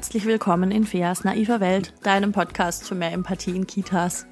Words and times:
Herzlich 0.00 0.24
willkommen 0.24 0.70
in 0.70 0.86
Feas 0.86 1.24
naiver 1.24 1.60
Welt, 1.60 1.92
deinem 2.02 2.32
Podcast 2.32 2.88
für 2.88 2.94
mehr 2.94 3.12
Empathie 3.12 3.54
in 3.54 3.66
Kitas. 3.66 4.24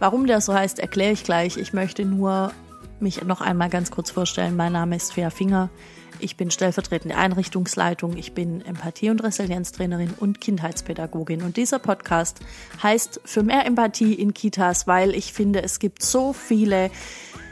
Warum 0.00 0.26
der 0.26 0.40
so 0.40 0.52
heißt, 0.52 0.80
erkläre 0.80 1.12
ich 1.12 1.22
gleich. 1.22 1.56
Ich 1.58 1.72
möchte 1.72 2.04
nur 2.04 2.50
mich 2.98 3.22
noch 3.22 3.40
einmal 3.40 3.70
ganz 3.70 3.92
kurz 3.92 4.10
vorstellen. 4.10 4.56
Mein 4.56 4.72
Name 4.72 4.96
ist 4.96 5.12
Fea 5.12 5.30
Finger. 5.30 5.70
Ich 6.18 6.36
bin 6.36 6.50
stellvertretende 6.50 7.16
Einrichtungsleitung. 7.16 8.16
Ich 8.16 8.32
bin 8.32 8.62
Empathie- 8.62 9.10
und 9.10 9.22
Resilienztrainerin 9.22 10.12
und 10.18 10.40
Kindheitspädagogin. 10.40 11.42
Und 11.42 11.56
dieser 11.56 11.78
Podcast 11.78 12.40
heißt 12.82 13.20
für 13.24 13.44
mehr 13.44 13.64
Empathie 13.64 14.12
in 14.12 14.34
Kitas, 14.34 14.88
weil 14.88 15.14
ich 15.14 15.32
finde, 15.32 15.62
es 15.62 15.78
gibt 15.78 16.02
so 16.02 16.32
viele 16.32 16.90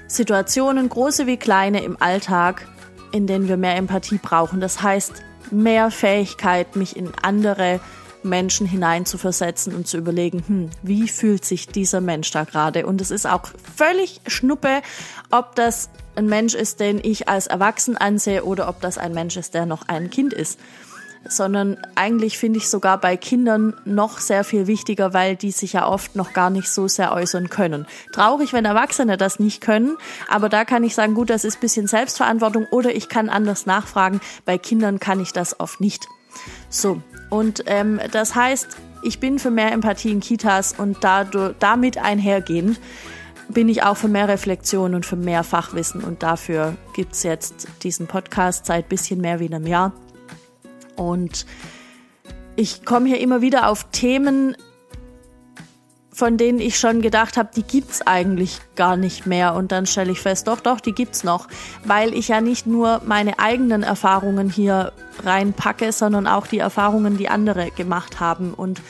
Situationen, 0.09 0.89
große 0.89 1.29
wie 1.29 1.37
kleine 1.37 1.85
im 1.85 2.03
Alltag, 2.03 2.67
in 3.13 3.29
denen 3.29 3.47
wir 3.47 3.59
mehr 3.59 3.77
Empathie 3.77 4.19
brauchen. 4.19 4.59
Das 4.61 4.83
heißt, 4.83 5.23
mehr 5.51 5.91
Fähigkeit, 5.91 6.77
mich 6.77 6.97
in 6.97 7.11
andere 7.23 7.81
Menschen 8.25 8.67
hineinzuversetzen 8.67 9.75
und 9.75 9.87
zu 9.87 9.99
überlegen, 9.99 10.43
hm, 10.47 10.71
wie 10.83 11.09
fühlt 11.09 11.45
sich 11.45 11.69
dieser 11.69 12.01
Mensch 12.01 12.31
da 12.31 12.45
gerade? 12.45 12.87
Und 12.87 13.01
es 13.01 13.11
ist 13.11 13.27
auch 13.27 13.51
völlig 13.77 14.21
schnuppe, 14.27 14.83
ob 15.31 15.55
das 15.55 15.91
ein 16.17 16.27
Mensch 16.27 16.55
ist, 16.55 16.81
den 16.81 17.01
ich 17.03 17.29
als 17.29 17.47
erwachsen 17.47 17.97
ansehe 17.97 18.45
oder 18.45 18.69
ob 18.69 18.81
das 18.81 18.99
ein 18.99 19.13
Mensch 19.13 19.37
ist, 19.37 19.55
der 19.55 19.67
noch 19.67 19.89
ein 19.89 20.11
Kind 20.11 20.33
ist. 20.33 20.59
Sondern 21.29 21.79
eigentlich 21.95 22.39
finde 22.39 22.59
ich 22.59 22.69
sogar 22.69 22.99
bei 22.99 23.17
Kindern 23.17 23.75
noch 23.85 24.19
sehr 24.19 24.45
viel 24.45 24.67
wichtiger, 24.67 25.15
weil 25.15 25.37
die 25.37 25.51
sich 25.51 25.73
ja 25.73 25.87
oft 25.87 26.17
noch 26.17 26.33
gar 26.33 26.51
nicht 26.51 26.69
so 26.69 26.87
sehr 26.87 27.13
äußern 27.13 27.49
können. 27.49 27.87
Traurig, 28.13 28.53
wenn 28.53 28.65
Erwachsene 28.65 29.17
das 29.17 29.39
nicht 29.39 29.61
können, 29.61 29.97
aber 30.29 30.49
da 30.49 30.65
kann 30.65 30.85
ich 30.85 30.95
sagen, 30.95 31.15
gut, 31.15 31.31
das 31.31 31.45
ist 31.45 31.61
bisschen 31.61 31.87
Selbstverantwortung 31.87 32.67
oder 32.71 32.95
ich 32.95 33.09
kann 33.09 33.29
anders 33.29 33.67
nachfragen. 33.67 34.21
Bei 34.45 34.59
Kindern 34.59 35.01
kann 35.01 35.21
ich 35.21 35.33
das 35.33 35.59
oft 35.61 35.81
nicht. 35.81 36.07
So, 36.69 37.01
und 37.31 37.65
ähm, 37.67 38.01
das 38.13 38.35
heißt, 38.35 38.77
ich 39.03 39.21
bin 39.21 39.39
für 39.39 39.51
mehr 39.51 39.73
Empathie 39.73 40.11
in 40.11 40.21
Kitas 40.21 40.75
und 40.77 40.99
dadurch, 41.03 41.55
damit 41.59 41.99
einhergehend 41.99 42.81
bin 43.49 43.69
ich 43.69 43.83
auch 43.83 43.97
für 43.97 44.09
mehr 44.09 44.29
Reflexion 44.29 44.95
und 44.95 45.05
für 45.05 45.17
mehr 45.17 45.45
Fachwissen. 45.45 46.03
Und 46.03 46.23
dafür 46.23 46.77
gibt's 46.95 47.23
jetzt 47.23 47.69
diesen 47.83 48.07
Podcast 48.07 48.67
seit 48.67 48.89
bisschen 48.89 49.21
mehr 49.21 49.41
wie 49.41 49.47
einem 49.47 49.67
Jahr. 49.67 49.93
Und 50.97 51.47
ich 52.57 52.85
komme 52.85 53.09
hier 53.09 53.21
immer 53.21 53.41
wieder 53.41 53.69
auf 53.69 53.85
Themen, 53.91 54.57
von 56.15 56.37
denen 56.37 56.61
ich 56.61 56.79
schon 56.79 57.03
gedacht 57.03 57.37
habe, 57.37 57.51
die 57.55 57.65
gibt's 57.65 58.01
eigentlich 58.07 58.61
gar 58.77 58.97
nicht 58.97 59.27
mehr. 59.27 59.55
Und 59.55 59.73
dann 59.73 59.85
stelle 59.87 60.13
ich 60.13 60.21
fest, 60.21 60.47
doch, 60.47 60.61
doch, 60.61 60.79
die 60.79 60.93
gibt's 60.93 61.25
noch. 61.25 61.49
Weil 61.85 62.15
ich 62.15 62.29
ja 62.29 62.41
nicht 62.41 62.67
nur 62.67 63.03
meine 63.05 63.41
eigenen 63.41 63.83
Erfahrungen 63.83 64.49
hier 64.49 64.93
reinpacke, 65.25 65.91
sondern 65.91 66.29
auch 66.29 66.47
die 66.47 66.59
Erfahrungen, 66.59 67.19
die 67.19 67.29
andere 67.29 67.73
gemacht 67.73 68.21
haben. 68.21 68.55
Und 68.55 68.81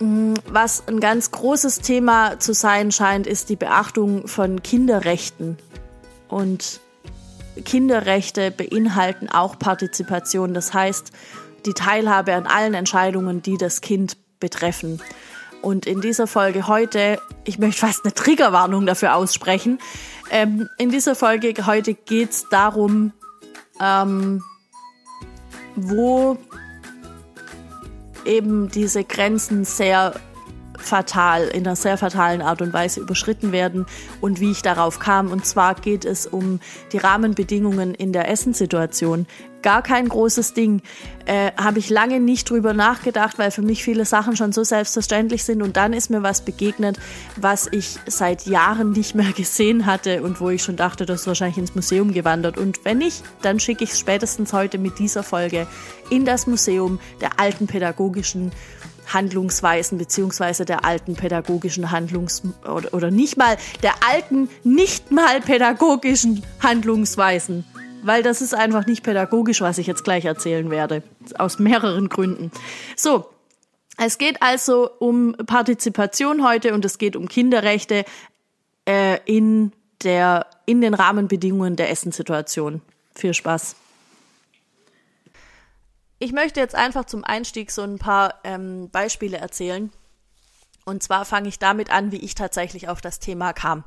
mm, 0.00 0.34
was 0.48 0.82
ein 0.88 0.98
ganz 0.98 1.30
großes 1.30 1.78
Thema 1.78 2.40
zu 2.40 2.52
sein 2.52 2.90
scheint, 2.90 3.28
ist 3.28 3.48
die 3.48 3.56
Beachtung 3.56 4.26
von 4.26 4.64
Kinderrechten. 4.64 5.56
Und 6.26 6.80
Kinderrechte 7.64 8.50
beinhalten 8.50 9.28
auch 9.28 9.58
Partizipation. 9.58 10.54
Das 10.54 10.74
heißt, 10.74 11.12
die 11.64 11.72
Teilhabe 11.72 12.34
an 12.34 12.46
allen 12.46 12.74
Entscheidungen, 12.74 13.42
die 13.42 13.56
das 13.56 13.80
Kind 13.80 14.16
betreffen. 14.40 15.00
Und 15.62 15.86
in 15.86 16.00
dieser 16.00 16.26
Folge 16.26 16.68
heute, 16.68 17.18
ich 17.44 17.58
möchte 17.58 17.80
fast 17.86 18.04
eine 18.04 18.14
Triggerwarnung 18.14 18.86
dafür 18.86 19.16
aussprechen. 19.16 19.78
Ähm, 20.30 20.68
in 20.78 20.90
dieser 20.90 21.14
Folge 21.14 21.54
heute 21.66 21.94
geht 21.94 22.30
es 22.30 22.48
darum, 22.50 23.12
ähm, 23.80 24.42
wo 25.74 26.38
eben 28.24 28.70
diese 28.70 29.04
Grenzen 29.04 29.64
sehr 29.64 30.14
fatal, 30.86 31.44
in 31.48 31.66
einer 31.66 31.76
sehr 31.76 31.98
fatalen 31.98 32.40
Art 32.40 32.62
und 32.62 32.72
Weise 32.72 33.00
überschritten 33.00 33.52
werden 33.52 33.86
und 34.20 34.40
wie 34.40 34.50
ich 34.50 34.62
darauf 34.62 34.98
kam. 34.98 35.30
Und 35.30 35.44
zwar 35.44 35.74
geht 35.74 36.04
es 36.04 36.26
um 36.26 36.60
die 36.92 36.98
Rahmenbedingungen 36.98 37.94
in 37.94 38.12
der 38.12 38.30
Essenssituation 38.30 39.26
gar 39.66 39.82
kein 39.82 40.08
großes 40.08 40.54
Ding. 40.54 40.80
Äh, 41.24 41.50
Habe 41.56 41.80
ich 41.80 41.90
lange 41.90 42.20
nicht 42.20 42.48
drüber 42.48 42.72
nachgedacht, 42.72 43.36
weil 43.36 43.50
für 43.50 43.62
mich 43.62 43.82
viele 43.82 44.04
Sachen 44.04 44.36
schon 44.36 44.52
so 44.52 44.62
selbstverständlich 44.62 45.42
sind. 45.42 45.60
Und 45.60 45.76
dann 45.76 45.92
ist 45.92 46.08
mir 46.08 46.22
was 46.22 46.42
begegnet, 46.42 47.00
was 47.34 47.66
ich 47.72 47.96
seit 48.06 48.46
Jahren 48.46 48.92
nicht 48.92 49.16
mehr 49.16 49.32
gesehen 49.36 49.84
hatte 49.84 50.22
und 50.22 50.40
wo 50.40 50.50
ich 50.50 50.62
schon 50.62 50.76
dachte, 50.76 51.04
das 51.04 51.22
ist 51.22 51.26
wahrscheinlich 51.26 51.58
ins 51.58 51.74
Museum 51.74 52.12
gewandert. 52.12 52.58
Und 52.58 52.84
wenn 52.84 52.98
nicht, 52.98 53.24
dann 53.42 53.58
schicke 53.58 53.82
ich 53.82 53.90
es 53.90 53.98
spätestens 53.98 54.52
heute 54.52 54.78
mit 54.78 55.00
dieser 55.00 55.24
Folge 55.24 55.66
in 56.10 56.24
das 56.24 56.46
Museum 56.46 57.00
der 57.20 57.40
alten 57.40 57.66
pädagogischen 57.66 58.52
Handlungsweisen 59.06 59.98
beziehungsweise 59.98 60.64
der 60.64 60.84
alten 60.84 61.14
pädagogischen 61.14 61.90
Handlungs 61.90 62.42
oder, 62.62 62.92
oder 62.92 63.10
nicht 63.10 63.36
mal 63.36 63.56
der 63.82 63.94
alten 64.08 64.48
nicht 64.64 65.10
mal 65.10 65.40
pädagogischen 65.40 66.42
Handlungsweisen 66.60 67.64
weil 68.06 68.22
das 68.22 68.40
ist 68.40 68.54
einfach 68.54 68.86
nicht 68.86 69.02
pädagogisch, 69.02 69.60
was 69.60 69.78
ich 69.78 69.86
jetzt 69.88 70.04
gleich 70.04 70.24
erzählen 70.24 70.70
werde. 70.70 71.02
Aus 71.38 71.58
mehreren 71.58 72.08
Gründen. 72.08 72.52
So. 72.94 73.26
Es 73.98 74.18
geht 74.18 74.42
also 74.42 74.90
um 74.98 75.34
Partizipation 75.46 76.46
heute 76.46 76.74
und 76.74 76.84
es 76.84 76.98
geht 76.98 77.16
um 77.16 77.28
Kinderrechte 77.28 78.04
äh, 78.86 79.18
in 79.24 79.72
der 80.04 80.46
in 80.66 80.82
den 80.82 80.92
Rahmenbedingungen 80.92 81.76
der 81.76 81.90
Essenssituation. 81.90 82.82
Viel 83.14 83.32
Spaß. 83.32 83.74
Ich 86.18 86.32
möchte 86.32 86.60
jetzt 86.60 86.74
einfach 86.74 87.04
zum 87.04 87.24
Einstieg 87.24 87.70
so 87.70 87.82
ein 87.82 87.98
paar 87.98 88.40
ähm, 88.44 88.88
Beispiele 88.90 89.36
erzählen. 89.36 89.92
Und 90.84 91.02
zwar 91.02 91.24
fange 91.24 91.48
ich 91.48 91.58
damit 91.58 91.90
an, 91.90 92.12
wie 92.12 92.18
ich 92.18 92.34
tatsächlich 92.34 92.88
auf 92.88 93.00
das 93.00 93.18
Thema 93.18 93.52
kam. 93.52 93.84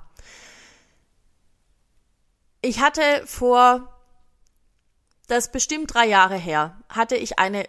Ich 2.61 2.81
hatte 2.81 3.01
vor 3.25 3.87
das 5.27 5.51
bestimmt 5.51 5.93
drei 5.93 6.07
Jahre 6.07 6.35
her, 6.35 6.77
hatte 6.89 7.15
ich 7.15 7.39
eine 7.39 7.63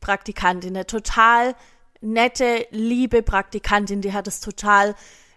Praktikantin, 0.00 0.74
eine 0.74 0.86
total 0.86 1.54
nette, 2.00 2.66
liebe 2.70 3.22
Praktikantin, 3.22 4.00
die 4.00 4.12
hat 4.12 4.26
es 4.26 4.40
total 4.40 4.94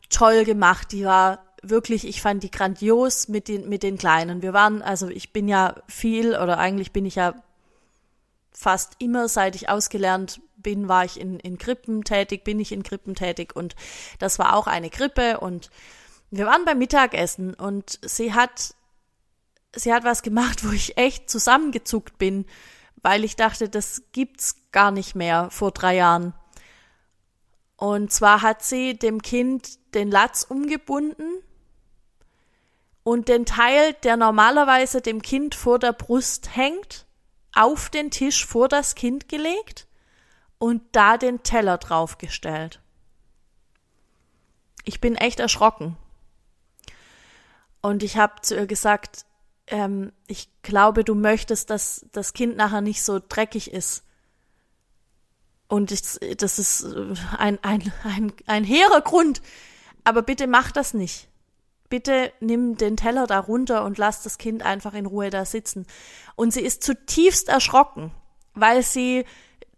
toll 0.09 0.43
gemacht. 0.43 0.91
Die 0.91 1.05
war 1.05 1.45
wirklich, 1.61 2.07
ich 2.07 2.21
fand 2.21 2.43
die 2.43 2.51
grandios 2.51 3.27
mit 3.27 3.47
den, 3.47 3.69
mit 3.69 3.83
den 3.83 3.97
Kleinen. 3.97 4.41
Wir 4.41 4.53
waren, 4.53 4.81
also 4.81 5.07
ich 5.07 5.31
bin 5.31 5.47
ja 5.47 5.75
viel 5.87 6.35
oder 6.35 6.57
eigentlich 6.57 6.91
bin 6.91 7.05
ich 7.05 7.15
ja 7.15 7.35
fast 8.55 8.93
immer, 8.99 9.27
seit 9.27 9.55
ich 9.55 9.69
ausgelernt 9.69 10.41
bin, 10.57 10.87
war 10.87 11.05
ich 11.05 11.19
in, 11.19 11.39
in 11.39 11.57
Krippen 11.57 12.03
tätig, 12.03 12.43
bin 12.43 12.59
ich 12.59 12.71
in 12.71 12.83
Krippen 12.83 13.15
tätig 13.15 13.55
und 13.55 13.75
das 14.19 14.39
war 14.39 14.55
auch 14.55 14.67
eine 14.67 14.89
Krippe 14.89 15.39
und 15.39 15.69
wir 16.31 16.45
waren 16.45 16.65
beim 16.65 16.79
Mittagessen 16.79 17.53
und 17.53 17.99
sie 18.03 18.33
hat 18.33 18.75
sie 19.75 19.93
hat 19.93 20.03
was 20.03 20.23
gemacht, 20.23 20.63
wo 20.67 20.71
ich 20.71 20.97
echt 20.97 21.29
zusammengezuckt 21.29 22.17
bin, 22.17 22.45
weil 23.01 23.23
ich 23.23 23.35
dachte, 23.35 23.69
das 23.69 24.03
gibt's 24.11 24.55
gar 24.71 24.91
nicht 24.91 25.15
mehr 25.15 25.49
vor 25.51 25.71
drei 25.71 25.95
Jahren. 25.95 26.33
Und 27.77 28.11
zwar 28.11 28.41
hat 28.41 28.63
sie 28.63 28.97
dem 28.97 29.21
Kind 29.21 29.93
den 29.93 30.09
Latz 30.09 30.45
umgebunden 30.47 31.43
und 33.03 33.27
den 33.27 33.45
Teil, 33.45 33.93
der 34.03 34.17
normalerweise 34.17 35.01
dem 35.01 35.21
Kind 35.21 35.55
vor 35.55 35.77
der 35.77 35.91
Brust 35.91 36.55
hängt, 36.55 37.04
auf 37.55 37.89
den 37.89 38.11
Tisch 38.11 38.45
vor 38.45 38.67
das 38.67 38.95
Kind 38.95 39.29
gelegt 39.29 39.87
und 40.57 40.83
da 40.91 41.17
den 41.17 41.43
Teller 41.43 41.77
draufgestellt. 41.77 42.81
Ich 44.83 45.01
bin 45.01 45.15
echt 45.15 45.39
erschrocken. 45.39 45.97
Und 47.81 48.03
ich 48.03 48.17
habe 48.17 48.41
zu 48.41 48.55
ihr 48.55 48.67
gesagt, 48.67 49.25
ähm, 49.67 50.11
ich 50.27 50.49
glaube, 50.61 51.03
du 51.03 51.15
möchtest, 51.15 51.69
dass 51.69 52.05
das 52.11 52.33
Kind 52.33 52.57
nachher 52.57 52.81
nicht 52.81 53.03
so 53.03 53.19
dreckig 53.19 53.71
ist. 53.71 54.03
Und 55.67 55.91
ich, 55.91 56.01
das 56.37 56.59
ist 56.59 56.83
äh, 56.83 57.15
ein, 57.37 57.63
ein, 57.63 57.91
ein, 58.03 58.33
ein 58.45 58.63
hehrer 58.63 59.01
Grund. 59.01 59.41
Aber 60.03 60.21
bitte 60.21 60.45
mach 60.45 60.71
das 60.71 60.93
nicht. 60.93 61.27
Bitte 61.95 62.33
nimm 62.41 62.75
den 62.75 62.97
Teller 62.97 63.25
da 63.25 63.39
runter 63.39 63.85
und 63.85 63.97
lass 63.97 64.21
das 64.21 64.37
Kind 64.37 64.63
einfach 64.63 64.93
in 64.93 65.05
Ruhe 65.05 65.29
da 65.29 65.45
sitzen. 65.45 65.87
Und 66.35 66.51
sie 66.51 66.59
ist 66.59 66.83
zutiefst 66.83 67.47
erschrocken, 67.47 68.11
weil 68.53 68.83
sie 68.83 69.23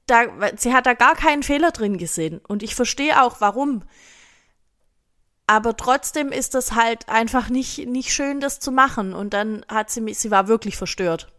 da, 0.07 0.23
sie 0.55 0.73
hat 0.73 0.87
da 0.87 0.95
gar 0.95 1.13
keinen 1.13 1.43
Fehler 1.43 1.69
drin 1.69 1.99
gesehen. 1.99 2.41
Und 2.47 2.63
ich 2.63 2.73
verstehe 2.73 3.21
auch, 3.21 3.39
warum 3.39 3.83
aber 5.45 5.77
trotzdem 5.77 6.31
ist 6.31 6.55
das 6.55 6.71
halt 6.71 7.07
einfach 7.07 7.49
nicht, 7.49 7.85
nicht 7.87 8.11
schön, 8.11 8.39
das 8.39 8.59
zu 8.59 8.71
machen. 8.71 9.13
Und 9.13 9.35
dann 9.35 9.63
hat 9.67 9.91
sie 9.91 10.01
mich, 10.01 10.17
sie 10.17 10.31
war 10.31 10.47
wirklich 10.47 10.75
verstört. 10.75 11.31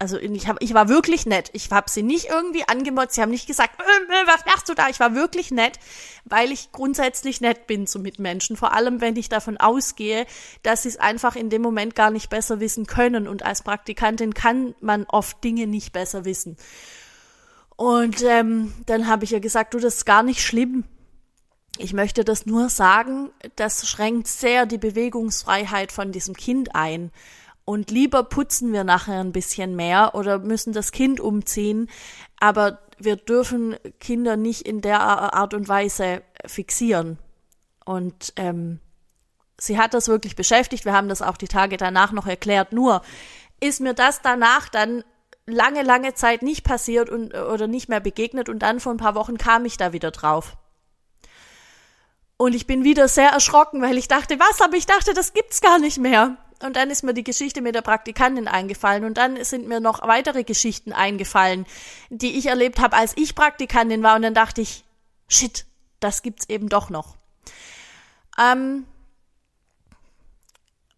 Also 0.00 0.18
ich, 0.18 0.48
hab, 0.48 0.62
ich 0.62 0.72
war 0.72 0.88
wirklich 0.88 1.26
nett. 1.26 1.50
Ich 1.52 1.70
habe 1.70 1.90
sie 1.90 2.02
nicht 2.02 2.30
irgendwie 2.30 2.66
angemotzt. 2.66 3.14
Sie 3.14 3.20
haben 3.20 3.30
nicht 3.30 3.46
gesagt, 3.46 3.78
äh, 3.78 4.12
äh, 4.12 4.26
was 4.26 4.46
machst 4.46 4.66
du 4.70 4.74
da? 4.74 4.88
Ich 4.88 4.98
war 4.98 5.14
wirklich 5.14 5.50
nett, 5.50 5.78
weil 6.24 6.52
ich 6.52 6.72
grundsätzlich 6.72 7.42
nett 7.42 7.66
bin 7.66 7.86
zu 7.86 7.98
Mitmenschen. 7.98 8.56
Vor 8.56 8.72
allem, 8.72 9.02
wenn 9.02 9.16
ich 9.16 9.28
davon 9.28 9.58
ausgehe, 9.58 10.24
dass 10.62 10.84
sie 10.84 10.88
es 10.88 10.96
einfach 10.96 11.36
in 11.36 11.50
dem 11.50 11.60
Moment 11.60 11.94
gar 11.94 12.10
nicht 12.10 12.30
besser 12.30 12.60
wissen 12.60 12.86
können. 12.86 13.28
Und 13.28 13.42
als 13.44 13.60
Praktikantin 13.60 14.32
kann 14.32 14.74
man 14.80 15.04
oft 15.04 15.44
Dinge 15.44 15.66
nicht 15.66 15.92
besser 15.92 16.24
wissen. 16.24 16.56
Und 17.76 18.22
ähm, 18.22 18.72
dann 18.86 19.06
habe 19.06 19.24
ich 19.24 19.32
ihr 19.34 19.40
gesagt, 19.40 19.74
du, 19.74 19.80
das 19.80 19.96
ist 19.96 20.06
gar 20.06 20.22
nicht 20.22 20.42
schlimm. 20.42 20.84
Ich 21.76 21.92
möchte 21.92 22.24
das 22.24 22.46
nur 22.46 22.70
sagen, 22.70 23.28
das 23.56 23.86
schränkt 23.86 24.28
sehr 24.28 24.64
die 24.64 24.78
Bewegungsfreiheit 24.78 25.92
von 25.92 26.10
diesem 26.10 26.34
Kind 26.34 26.74
ein. 26.74 27.12
Und 27.70 27.92
lieber 27.92 28.24
putzen 28.24 28.72
wir 28.72 28.82
nachher 28.82 29.20
ein 29.20 29.30
bisschen 29.30 29.76
mehr 29.76 30.16
oder 30.16 30.40
müssen 30.40 30.72
das 30.72 30.90
Kind 30.90 31.20
umziehen, 31.20 31.88
aber 32.40 32.80
wir 32.98 33.14
dürfen 33.14 33.76
Kinder 34.00 34.36
nicht 34.36 34.62
in 34.62 34.80
der 34.80 35.00
Art 35.00 35.54
und 35.54 35.68
Weise 35.68 36.22
fixieren. 36.44 37.20
Und 37.84 38.32
ähm, 38.34 38.80
sie 39.56 39.78
hat 39.78 39.94
das 39.94 40.08
wirklich 40.08 40.34
beschäftigt. 40.34 40.84
Wir 40.84 40.94
haben 40.94 41.08
das 41.08 41.22
auch 41.22 41.36
die 41.36 41.46
Tage 41.46 41.76
danach 41.76 42.10
noch 42.10 42.26
erklärt. 42.26 42.72
Nur 42.72 43.02
ist 43.60 43.80
mir 43.80 43.94
das 43.94 44.20
danach 44.20 44.68
dann 44.68 45.04
lange, 45.46 45.84
lange 45.84 46.14
Zeit 46.14 46.42
nicht 46.42 46.64
passiert 46.64 47.08
und, 47.08 47.34
oder 47.36 47.68
nicht 47.68 47.88
mehr 47.88 48.00
begegnet 48.00 48.48
und 48.48 48.58
dann 48.58 48.80
vor 48.80 48.92
ein 48.92 48.98
paar 48.98 49.14
Wochen 49.14 49.38
kam 49.38 49.64
ich 49.64 49.76
da 49.76 49.92
wieder 49.92 50.10
drauf. 50.10 50.56
Und 52.36 52.56
ich 52.56 52.66
bin 52.66 52.82
wieder 52.82 53.06
sehr 53.06 53.28
erschrocken, 53.28 53.80
weil 53.80 53.96
ich 53.96 54.08
dachte, 54.08 54.40
was? 54.40 54.60
Aber 54.60 54.76
ich 54.76 54.86
dachte, 54.86 55.14
das 55.14 55.34
gibt's 55.34 55.60
gar 55.60 55.78
nicht 55.78 55.98
mehr. 55.98 56.36
Und 56.62 56.76
dann 56.76 56.90
ist 56.90 57.02
mir 57.02 57.14
die 57.14 57.24
Geschichte 57.24 57.62
mit 57.62 57.74
der 57.74 57.82
Praktikantin 57.82 58.46
eingefallen 58.46 59.04
und 59.04 59.16
dann 59.16 59.42
sind 59.44 59.66
mir 59.66 59.80
noch 59.80 60.06
weitere 60.06 60.44
Geschichten 60.44 60.92
eingefallen, 60.92 61.66
die 62.10 62.36
ich 62.38 62.46
erlebt 62.46 62.80
habe, 62.80 62.96
als 62.96 63.16
ich 63.16 63.34
Praktikantin 63.34 64.02
war. 64.02 64.16
Und 64.16 64.22
dann 64.22 64.34
dachte 64.34 64.60
ich, 64.60 64.84
shit, 65.28 65.64
das 66.00 66.22
gibt's 66.22 66.48
eben 66.48 66.68
doch 66.68 66.90
noch. 66.90 67.16
Ähm, 68.38 68.86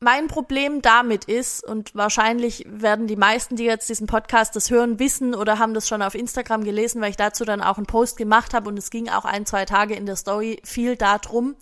mein 0.02 0.26
Problem 0.26 0.82
damit 0.82 1.26
ist, 1.26 1.64
und 1.64 1.94
wahrscheinlich 1.94 2.66
werden 2.68 3.06
die 3.06 3.14
meisten, 3.14 3.54
die 3.54 3.64
jetzt 3.64 3.88
diesen 3.88 4.08
Podcast 4.08 4.56
das 4.56 4.68
hören, 4.68 4.98
wissen 4.98 5.32
oder 5.32 5.60
haben 5.60 5.74
das 5.74 5.86
schon 5.86 6.02
auf 6.02 6.16
Instagram 6.16 6.64
gelesen, 6.64 7.00
weil 7.00 7.10
ich 7.10 7.16
dazu 7.16 7.44
dann 7.44 7.62
auch 7.62 7.76
einen 7.76 7.86
Post 7.86 8.16
gemacht 8.16 8.52
habe 8.52 8.68
und 8.68 8.76
es 8.76 8.90
ging 8.90 9.08
auch 9.08 9.24
ein, 9.24 9.46
zwei 9.46 9.64
Tage 9.64 9.94
in 9.94 10.06
der 10.06 10.16
Story 10.16 10.60
viel 10.64 10.96
darum. 10.96 11.54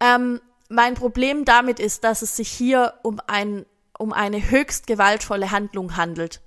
Ähm, 0.00 0.40
mein 0.70 0.94
Problem 0.94 1.44
damit 1.44 1.78
ist, 1.78 2.04
dass 2.04 2.22
es 2.22 2.36
sich 2.36 2.48
hier 2.50 2.94
um 3.02 3.20
ein, 3.26 3.66
um 3.98 4.12
eine 4.12 4.50
höchst 4.50 4.86
gewaltvolle 4.86 5.50
Handlung 5.50 5.96
handelt 5.96 6.40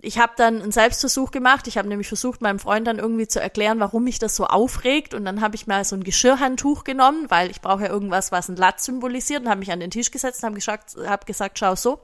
ich 0.00 0.18
habe 0.18 0.32
dann 0.36 0.62
einen 0.62 0.70
Selbstversuch 0.70 1.32
gemacht. 1.32 1.66
Ich 1.66 1.76
habe 1.76 1.88
nämlich 1.88 2.06
versucht, 2.06 2.40
meinem 2.40 2.60
Freund 2.60 2.86
dann 2.86 2.98
irgendwie 2.98 3.26
zu 3.26 3.40
erklären, 3.40 3.80
warum 3.80 4.04
mich 4.04 4.20
das 4.20 4.36
so 4.36 4.46
aufregt. 4.46 5.12
Und 5.12 5.24
dann 5.24 5.40
habe 5.40 5.56
ich 5.56 5.66
mal 5.66 5.84
so 5.84 5.96
ein 5.96 6.04
Geschirrhandtuch 6.04 6.84
genommen, 6.84 7.26
weil 7.30 7.50
ich 7.50 7.60
brauche 7.60 7.84
ja 7.84 7.88
irgendwas, 7.88 8.30
was 8.30 8.48
ein 8.48 8.56
Latz 8.56 8.84
symbolisiert, 8.84 9.42
und 9.42 9.48
habe 9.48 9.58
mich 9.58 9.72
an 9.72 9.80
den 9.80 9.90
Tisch 9.90 10.12
gesetzt 10.12 10.44
und 10.44 10.56
habe 10.56 11.08
hab 11.08 11.26
gesagt, 11.26 11.58
schau 11.58 11.74
so. 11.74 12.00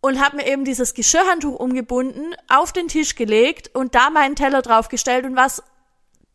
Und 0.00 0.24
habe 0.24 0.36
mir 0.36 0.46
eben 0.46 0.64
dieses 0.64 0.94
Geschirrhandtuch 0.94 1.58
umgebunden, 1.58 2.34
auf 2.48 2.72
den 2.72 2.88
Tisch 2.88 3.16
gelegt 3.16 3.74
und 3.74 3.94
da 3.94 4.10
meinen 4.10 4.36
Teller 4.36 4.62
draufgestellt. 4.62 5.26
Und 5.26 5.36
was 5.36 5.62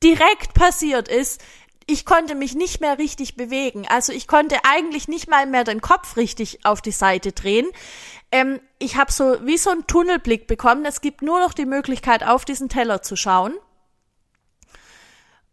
direkt 0.03 0.53
passiert 0.53 1.07
ist, 1.07 1.41
ich 1.87 2.05
konnte 2.05 2.35
mich 2.35 2.55
nicht 2.55 2.81
mehr 2.81 2.97
richtig 2.97 3.35
bewegen. 3.35 3.85
Also 3.89 4.13
ich 4.13 4.27
konnte 4.27 4.57
eigentlich 4.63 5.07
nicht 5.07 5.29
mal 5.29 5.45
mehr 5.45 5.63
den 5.63 5.81
Kopf 5.81 6.17
richtig 6.17 6.65
auf 6.65 6.81
die 6.81 6.91
Seite 6.91 7.31
drehen 7.31 7.67
ähm, 8.33 8.59
ich 8.79 8.97
habe 8.97 9.11
so 9.11 9.37
wie 9.45 9.57
so 9.57 9.69
einen 9.69 9.85
Tunnelblick 9.85 10.47
bekommen. 10.47 10.85
Es 10.85 11.01
gibt 11.01 11.21
nur 11.21 11.39
noch 11.39 11.53
die 11.53 11.67
Möglichkeit, 11.67 12.25
auf 12.25 12.45
diesen 12.45 12.67
Teller 12.67 13.03
zu 13.03 13.15
schauen. 13.15 13.53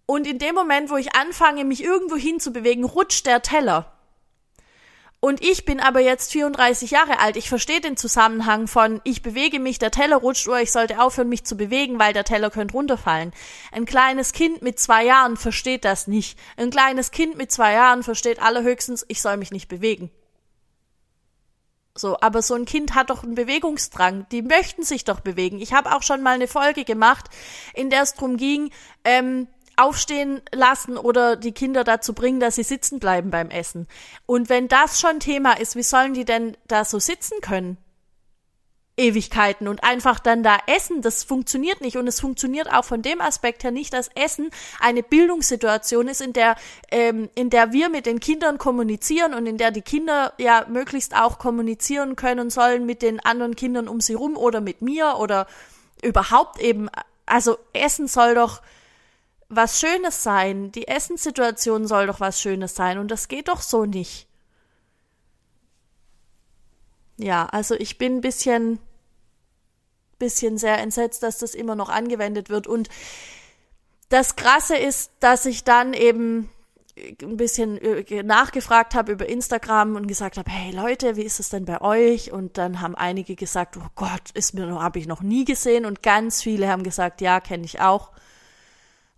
Und 0.06 0.26
in 0.26 0.38
dem 0.38 0.54
Moment, 0.54 0.90
wo 0.90 0.96
ich 0.96 1.14
anfange, 1.14 1.64
mich 1.64 1.84
irgendwo 1.84 2.16
hinzubewegen, 2.16 2.84
rutscht 2.84 3.26
der 3.26 3.42
Teller. 3.42 3.92
Und 5.22 5.44
ich 5.44 5.66
bin 5.66 5.80
aber 5.80 6.00
jetzt 6.00 6.32
34 6.32 6.92
Jahre 6.92 7.18
alt. 7.18 7.36
Ich 7.36 7.50
verstehe 7.50 7.82
den 7.82 7.98
Zusammenhang 7.98 8.66
von, 8.66 9.02
ich 9.04 9.20
bewege 9.20 9.60
mich, 9.60 9.78
der 9.78 9.90
Teller 9.90 10.16
rutscht, 10.16 10.48
oder 10.48 10.62
ich 10.62 10.72
sollte 10.72 10.98
aufhören, 10.98 11.28
mich 11.28 11.44
zu 11.44 11.58
bewegen, 11.58 11.98
weil 11.98 12.14
der 12.14 12.24
Teller 12.24 12.50
könnte 12.50 12.72
runterfallen. 12.72 13.32
Ein 13.70 13.84
kleines 13.84 14.32
Kind 14.32 14.62
mit 14.62 14.80
zwei 14.80 15.04
Jahren 15.04 15.36
versteht 15.36 15.84
das 15.84 16.06
nicht. 16.06 16.38
Ein 16.56 16.70
kleines 16.70 17.10
Kind 17.10 17.36
mit 17.36 17.52
zwei 17.52 17.74
Jahren 17.74 18.02
versteht 18.02 18.40
allerhöchstens, 18.40 19.04
ich 19.08 19.20
soll 19.20 19.36
mich 19.36 19.50
nicht 19.50 19.68
bewegen. 19.68 20.10
So, 21.94 22.16
aber 22.20 22.40
so 22.40 22.54
ein 22.54 22.64
Kind 22.64 22.94
hat 22.94 23.10
doch 23.10 23.22
einen 23.22 23.34
Bewegungsdrang. 23.34 24.26
Die 24.32 24.40
möchten 24.40 24.84
sich 24.84 25.04
doch 25.04 25.20
bewegen. 25.20 25.60
Ich 25.60 25.74
habe 25.74 25.94
auch 25.94 26.02
schon 26.02 26.22
mal 26.22 26.34
eine 26.34 26.48
Folge 26.48 26.84
gemacht, 26.84 27.26
in 27.74 27.90
der 27.90 28.02
es 28.02 28.14
drum 28.14 28.38
ging, 28.38 28.70
ähm, 29.04 29.48
aufstehen 29.80 30.40
lassen 30.52 30.96
oder 30.96 31.36
die 31.36 31.52
Kinder 31.52 31.84
dazu 31.84 32.12
bringen, 32.14 32.40
dass 32.40 32.56
sie 32.56 32.62
sitzen 32.62 33.00
bleiben 33.00 33.30
beim 33.30 33.50
Essen. 33.50 33.86
Und 34.26 34.48
wenn 34.48 34.68
das 34.68 35.00
schon 35.00 35.20
Thema 35.20 35.52
ist, 35.52 35.76
wie 35.76 35.82
sollen 35.82 36.14
die 36.14 36.24
denn 36.24 36.56
da 36.66 36.84
so 36.84 36.98
sitzen 36.98 37.40
können? 37.40 37.78
Ewigkeiten 39.00 39.66
und 39.66 39.82
einfach 39.82 40.20
dann 40.20 40.42
da 40.42 40.58
essen, 40.66 41.00
das 41.00 41.24
funktioniert 41.24 41.80
nicht. 41.80 41.96
Und 41.96 42.06
es 42.06 42.20
funktioniert 42.20 42.70
auch 42.70 42.84
von 42.84 43.02
dem 43.02 43.20
Aspekt 43.20 43.64
her 43.64 43.70
nicht, 43.70 43.92
dass 43.92 44.10
Essen 44.14 44.50
eine 44.78 45.02
Bildungssituation 45.02 46.06
ist, 46.06 46.20
in 46.20 46.32
der, 46.32 46.56
ähm, 46.90 47.30
in 47.34 47.50
der 47.50 47.72
wir 47.72 47.88
mit 47.88 48.06
den 48.06 48.20
Kindern 48.20 48.58
kommunizieren 48.58 49.32
und 49.32 49.46
in 49.46 49.56
der 49.56 49.70
die 49.70 49.82
Kinder 49.82 50.34
ja 50.38 50.66
möglichst 50.68 51.16
auch 51.16 51.38
kommunizieren 51.38 52.14
können 52.14 52.50
sollen 52.50 52.84
mit 52.84 53.00
den 53.00 53.20
anderen 53.20 53.56
Kindern 53.56 53.88
um 53.88 54.00
sie 54.00 54.14
rum 54.14 54.36
oder 54.36 54.60
mit 54.60 54.82
mir 54.82 55.16
oder 55.18 55.46
überhaupt 56.02 56.60
eben. 56.60 56.90
Also 57.24 57.58
Essen 57.72 58.06
soll 58.06 58.34
doch 58.34 58.60
was 59.50 59.80
Schönes 59.80 60.22
sein. 60.22 60.72
Die 60.72 60.88
Essenssituation 60.88 61.86
soll 61.86 62.06
doch 62.06 62.20
was 62.20 62.40
Schönes 62.40 62.74
sein. 62.74 62.98
Und 62.98 63.10
das 63.10 63.28
geht 63.28 63.48
doch 63.48 63.60
so 63.60 63.84
nicht. 63.84 64.26
Ja, 67.18 67.46
also 67.46 67.74
ich 67.74 67.98
bin 67.98 68.16
ein 68.16 68.20
bisschen 68.22 68.78
bisschen 70.20 70.58
sehr 70.58 70.78
entsetzt, 70.78 71.24
dass 71.24 71.38
das 71.38 71.56
immer 71.56 71.74
noch 71.74 71.88
angewendet 71.88 72.48
wird. 72.48 72.68
Und 72.68 72.88
das 74.08 74.36
Krasse 74.36 74.76
ist, 74.76 75.10
dass 75.18 75.46
ich 75.46 75.64
dann 75.64 75.94
eben 75.94 76.48
ein 77.22 77.36
bisschen 77.36 77.78
äh, 77.78 78.22
nachgefragt 78.22 78.94
habe 78.94 79.12
über 79.12 79.28
Instagram 79.28 79.96
und 79.96 80.06
gesagt 80.06 80.36
habe, 80.36 80.50
hey 80.50 80.70
Leute, 80.72 81.16
wie 81.16 81.22
ist 81.22 81.40
es 81.40 81.48
denn 81.48 81.64
bei 81.64 81.80
euch? 81.80 82.30
Und 82.30 82.58
dann 82.58 82.80
haben 82.80 82.94
einige 82.94 83.34
gesagt, 83.34 83.76
oh 83.76 83.88
Gott, 83.94 84.30
ist 84.34 84.54
mir 84.54 84.66
noch, 84.66 84.82
habe 84.82 84.98
ich 84.98 85.06
noch 85.06 85.22
nie 85.22 85.44
gesehen. 85.44 85.86
Und 85.86 86.02
ganz 86.02 86.42
viele 86.42 86.68
haben 86.68 86.82
gesagt, 86.82 87.20
ja, 87.20 87.40
kenne 87.40 87.64
ich 87.64 87.80
auch. 87.80 88.10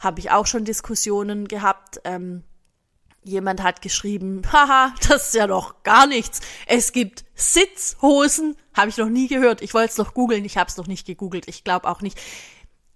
Habe 0.02 0.20
ich 0.20 0.30
auch 0.30 0.46
schon 0.46 0.64
Diskussionen 0.64 1.46
gehabt. 1.46 2.00
Ähm, 2.04 2.42
Jemand 3.24 3.62
hat 3.62 3.82
geschrieben, 3.82 4.42
haha, 4.52 4.94
das 5.08 5.28
ist 5.28 5.34
ja 5.34 5.46
doch 5.46 5.82
gar 5.84 6.06
nichts. 6.06 6.40
Es 6.66 6.92
gibt 6.92 7.24
Sitzhosen, 7.34 8.56
habe 8.74 8.88
ich 8.88 8.96
noch 8.96 9.08
nie 9.08 9.28
gehört. 9.28 9.62
Ich 9.62 9.74
wollte 9.74 9.92
es 9.92 9.98
noch 9.98 10.12
googeln, 10.14 10.44
ich 10.44 10.56
habe 10.56 10.68
es 10.68 10.76
noch 10.76 10.88
nicht 10.88 11.06
gegoogelt. 11.06 11.46
Ich 11.48 11.62
glaube 11.64 11.88
auch 11.88 12.00
nicht. 12.00 12.20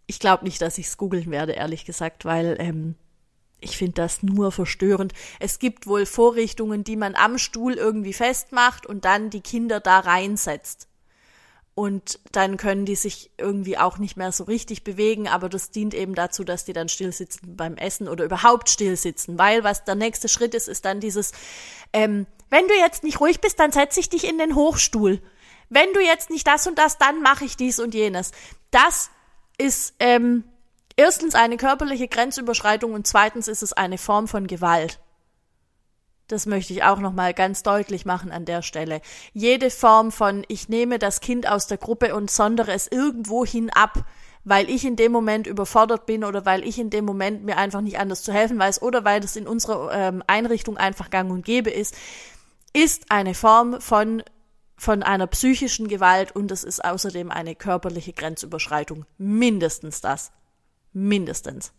Ich 0.09 0.19
glaube 0.19 0.45
nicht, 0.45 0.61
dass 0.63 0.79
ich 0.79 0.87
es 0.87 0.97
googeln 0.97 1.31
werde, 1.31 1.53
ehrlich 1.53 1.85
gesagt, 1.85 2.25
weil 2.25 2.57
ähm, 2.61 2.95
ich 3.61 3.77
finde 3.77 3.95
das 3.95 4.23
nur 4.23 4.53
verstörend. 4.53 5.13
Es 5.41 5.59
gibt 5.59 5.87
wohl 5.87 6.07
Vorrichtungen, 6.07 6.85
die 6.85 6.97
man 6.97 7.15
am 7.15 7.39
Stuhl 7.39 7.75
irgendwie 7.75 8.13
festmacht 8.13 8.87
und 8.87 9.05
dann 9.05 9.31
die 9.31 9.41
Kinder 9.41 9.81
da 9.81 10.01
reinsetzt 10.01 10.89
und 11.77 12.21
dann 12.33 12.57
können 12.57 12.87
die 12.87 12.97
sich 12.97 13.31
irgendwie 13.37 13.77
auch 13.77 13.99
nicht 13.99 14.17
mehr 14.17 14.33
so 14.33 14.45
richtig 14.45 14.83
bewegen, 14.83 15.29
aber 15.29 15.51
das 15.51 15.71
dient 15.71 15.93
eben 15.93 16.15
dazu, 16.15 16.43
dass 16.43 16.65
die 16.65 16.73
dann 16.73 16.89
still 16.89 17.13
sitzen 17.13 17.55
beim 17.55 17.77
Essen 17.77 18.09
oder 18.09 18.25
überhaupt 18.25 18.71
still 18.71 18.97
sitzen, 18.97 19.37
weil 19.39 19.63
was 19.63 19.85
der 19.85 19.95
nächste 19.95 20.31
Schritt 20.31 20.55
ist, 20.55 20.69
ist 20.69 20.87
dann 20.87 21.01
dieses, 21.01 21.33
ähm, 21.93 22.27
wenn 22.49 22.67
du 22.67 22.75
jetzt 22.75 23.05
nicht 23.05 23.21
ruhig 23.21 23.43
bist, 23.43 23.61
dann 23.61 23.73
setze 23.73 24.01
ich 24.01 24.09
dich 24.09 24.27
in 24.27 24.39
den 24.39 24.55
Hochstuhl. 24.55 25.21
Wenn 25.69 25.93
du 25.93 26.01
jetzt 26.01 26.31
nicht 26.31 26.47
das 26.47 26.67
und 26.67 26.79
das, 26.79 26.97
dann 26.97 27.21
mache 27.21 27.45
ich 27.45 27.59
dies 27.59 27.79
und 27.79 27.93
jenes. 27.93 28.31
Das 28.71 29.11
ist 29.59 29.97
ähm, 30.01 30.45
erstens 30.97 31.35
eine 31.35 31.59
körperliche 31.59 32.09
Grenzüberschreitung 32.09 32.95
und 32.95 33.07
zweitens 33.07 33.49
ist 33.49 33.63
es 33.63 33.75
eine 33.75 33.99
Form 33.99 34.29
von 34.29 34.47
Gewalt. 34.47 34.99
Das 36.29 36.47
möchte 36.47 36.73
ich 36.73 36.83
auch 36.83 36.99
nochmal 36.99 37.35
ganz 37.35 37.63
deutlich 37.63 38.05
machen 38.05 38.33
an 38.33 38.45
der 38.45 38.63
Stelle. 38.63 39.01
Jede 39.33 39.71
Form 39.71 40.11
von 40.11 40.45
ich 40.49 40.69
nehme 40.69 40.99
das 40.99 41.21
Kind 41.21 41.49
aus 41.49 41.67
der 41.67 41.79
Gruppe 41.79 42.15
und 42.17 42.31
sondere 42.31 42.73
es 42.73 42.89
irgendwohin 42.89 43.71
ab, 43.71 44.05
weil 44.43 44.69
ich 44.69 44.85
in 44.85 44.97
dem 44.97 45.13
Moment 45.13 45.47
überfordert 45.47 46.07
bin 46.07 46.25
oder 46.25 46.45
weil 46.45 46.65
ich 46.65 46.79
in 46.79 46.91
dem 46.91 47.05
Moment 47.05 47.45
mir 47.45 47.57
einfach 47.57 47.81
nicht 47.81 47.99
anders 47.99 48.23
zu 48.23 48.33
helfen 48.33 48.59
weiß 48.59 48.83
oder 48.83 49.05
weil 49.05 49.23
es 49.23 49.37
in 49.37 49.47
unserer 49.47 49.93
ähm, 49.93 50.23
Einrichtung 50.27 50.77
einfach 50.77 51.11
gang 51.11 51.31
und 51.31 51.45
gäbe 51.45 51.71
ist, 51.71 51.95
ist 52.73 53.11
eine 53.11 53.35
Form 53.35 53.81
von 53.81 54.23
von 54.79 55.03
einer 55.03 55.27
psychischen 55.27 55.89
Gewalt 55.89 56.37
und 56.37 56.51
es 56.51 56.63
ist 56.63 56.85
außerdem 56.85 57.31
eine 57.31 57.55
körperliche 57.55 58.13
Grenzüberschreitung. 58.13 59.07
Mindestens 59.17 60.03
das. 60.03 60.33
Mindestens. 60.93 61.73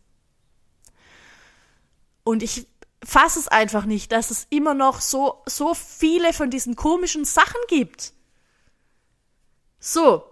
Und 2.23 2.41
ich 2.41 2.67
fass 3.07 3.37
es 3.37 3.47
einfach 3.47 3.85
nicht, 3.85 4.11
dass 4.11 4.31
es 4.31 4.47
immer 4.49 4.73
noch 4.73 4.99
so, 4.99 5.41
so 5.45 5.73
viele 5.73 6.33
von 6.33 6.49
diesen 6.49 6.75
komischen 6.75 7.23
Sachen 7.23 7.61
gibt. 7.69 8.11
So. 9.79 10.25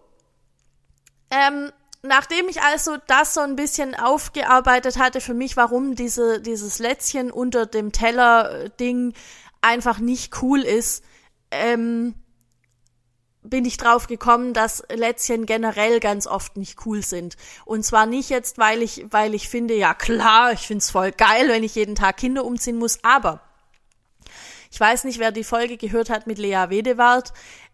Ähm, 1.31 1.71
nachdem 2.01 2.49
ich 2.49 2.61
also 2.61 2.97
das 3.07 3.33
so 3.33 3.39
ein 3.39 3.55
bisschen 3.55 3.95
aufgearbeitet 3.95 4.99
hatte 4.99 5.21
für 5.21 5.33
mich, 5.33 5.55
warum 5.55 5.95
diese, 5.95 6.41
dieses 6.41 6.79
Lätzchen 6.79 7.31
unter 7.31 7.65
dem 7.65 7.93
Teller-Ding 7.93 9.13
einfach 9.61 9.99
nicht 9.99 10.41
cool 10.41 10.59
ist, 10.59 11.01
ähm, 11.51 12.13
bin 13.49 13.65
ich 13.65 13.77
drauf 13.77 14.07
gekommen, 14.07 14.53
dass 14.53 14.83
Lätzchen 14.93 15.45
generell 15.45 15.99
ganz 15.99 16.27
oft 16.27 16.57
nicht 16.57 16.85
cool 16.85 17.01
sind. 17.01 17.35
Und 17.65 17.83
zwar 17.83 18.05
nicht 18.05 18.29
jetzt, 18.29 18.57
weil 18.57 18.81
ich, 18.81 19.05
weil 19.09 19.33
ich 19.33 19.49
finde, 19.49 19.75
ja 19.75 19.93
klar, 19.93 20.51
ich 20.53 20.61
find's 20.67 20.91
voll 20.91 21.11
geil, 21.11 21.47
wenn 21.47 21.63
ich 21.63 21.75
jeden 21.75 21.95
Tag 21.95 22.17
Kinder 22.17 22.45
umziehen 22.45 22.77
muss, 22.77 22.99
aber 23.03 23.41
ich 24.71 24.79
weiß 24.79 25.05
nicht, 25.05 25.19
wer 25.19 25.31
die 25.31 25.45
Folge 25.45 25.77
gehört 25.77 26.09
hat 26.09 26.27
mit 26.27 26.37
Lea 26.37 26.65
Wedewart 26.67 27.31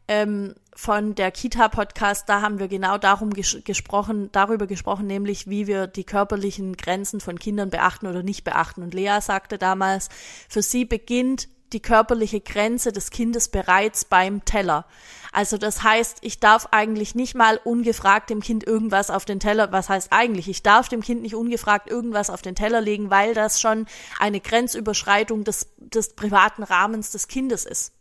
ähm, 0.07 0.53
von 0.75 1.15
der 1.15 1.31
Kita-Podcast, 1.31 2.29
da 2.29 2.41
haben 2.41 2.59
wir 2.59 2.67
genau 2.67 2.97
darum 2.97 3.31
ges 3.31 3.57
gesprochen, 3.63 4.29
darüber 4.31 4.67
gesprochen, 4.67 5.07
nämlich 5.07 5.49
wie 5.49 5.67
wir 5.67 5.87
die 5.87 6.03
körperlichen 6.03 6.77
Grenzen 6.77 7.19
von 7.19 7.39
Kindern 7.39 7.69
beachten 7.69 8.07
oder 8.07 8.23
nicht 8.23 8.43
beachten. 8.43 8.83
Und 8.83 8.93
Lea 8.93 9.19
sagte 9.21 9.57
damals, 9.57 10.09
für 10.47 10.61
sie 10.61 10.85
beginnt 10.85 11.47
die 11.73 11.81
körperliche 11.81 12.41
Grenze 12.41 12.91
des 12.91 13.11
Kindes 13.11 13.49
bereits 13.49 14.05
beim 14.05 14.45
Teller. 14.45 14.85
Also 15.31 15.57
das 15.57 15.81
heißt, 15.81 16.17
ich 16.21 16.39
darf 16.41 16.67
eigentlich 16.71 17.15
nicht 17.15 17.35
mal 17.35 17.59
ungefragt 17.63 18.29
dem 18.29 18.41
Kind 18.41 18.67
irgendwas 18.67 19.09
auf 19.09 19.23
den 19.23 19.39
Teller, 19.39 19.71
was 19.71 19.87
heißt 19.87 20.11
eigentlich, 20.11 20.49
ich 20.49 20.61
darf 20.61 20.89
dem 20.89 21.01
Kind 21.01 21.21
nicht 21.21 21.35
ungefragt 21.35 21.89
irgendwas 21.89 22.29
auf 22.29 22.41
den 22.41 22.55
Teller 22.55 22.81
legen, 22.81 23.09
weil 23.09 23.33
das 23.33 23.61
schon 23.61 23.85
eine 24.19 24.41
Grenzüberschreitung 24.41 25.45
des, 25.45 25.69
des 25.77 26.15
privaten 26.15 26.63
Rahmens 26.63 27.11
des 27.11 27.29
Kindes 27.29 27.65
ist. 27.65 27.93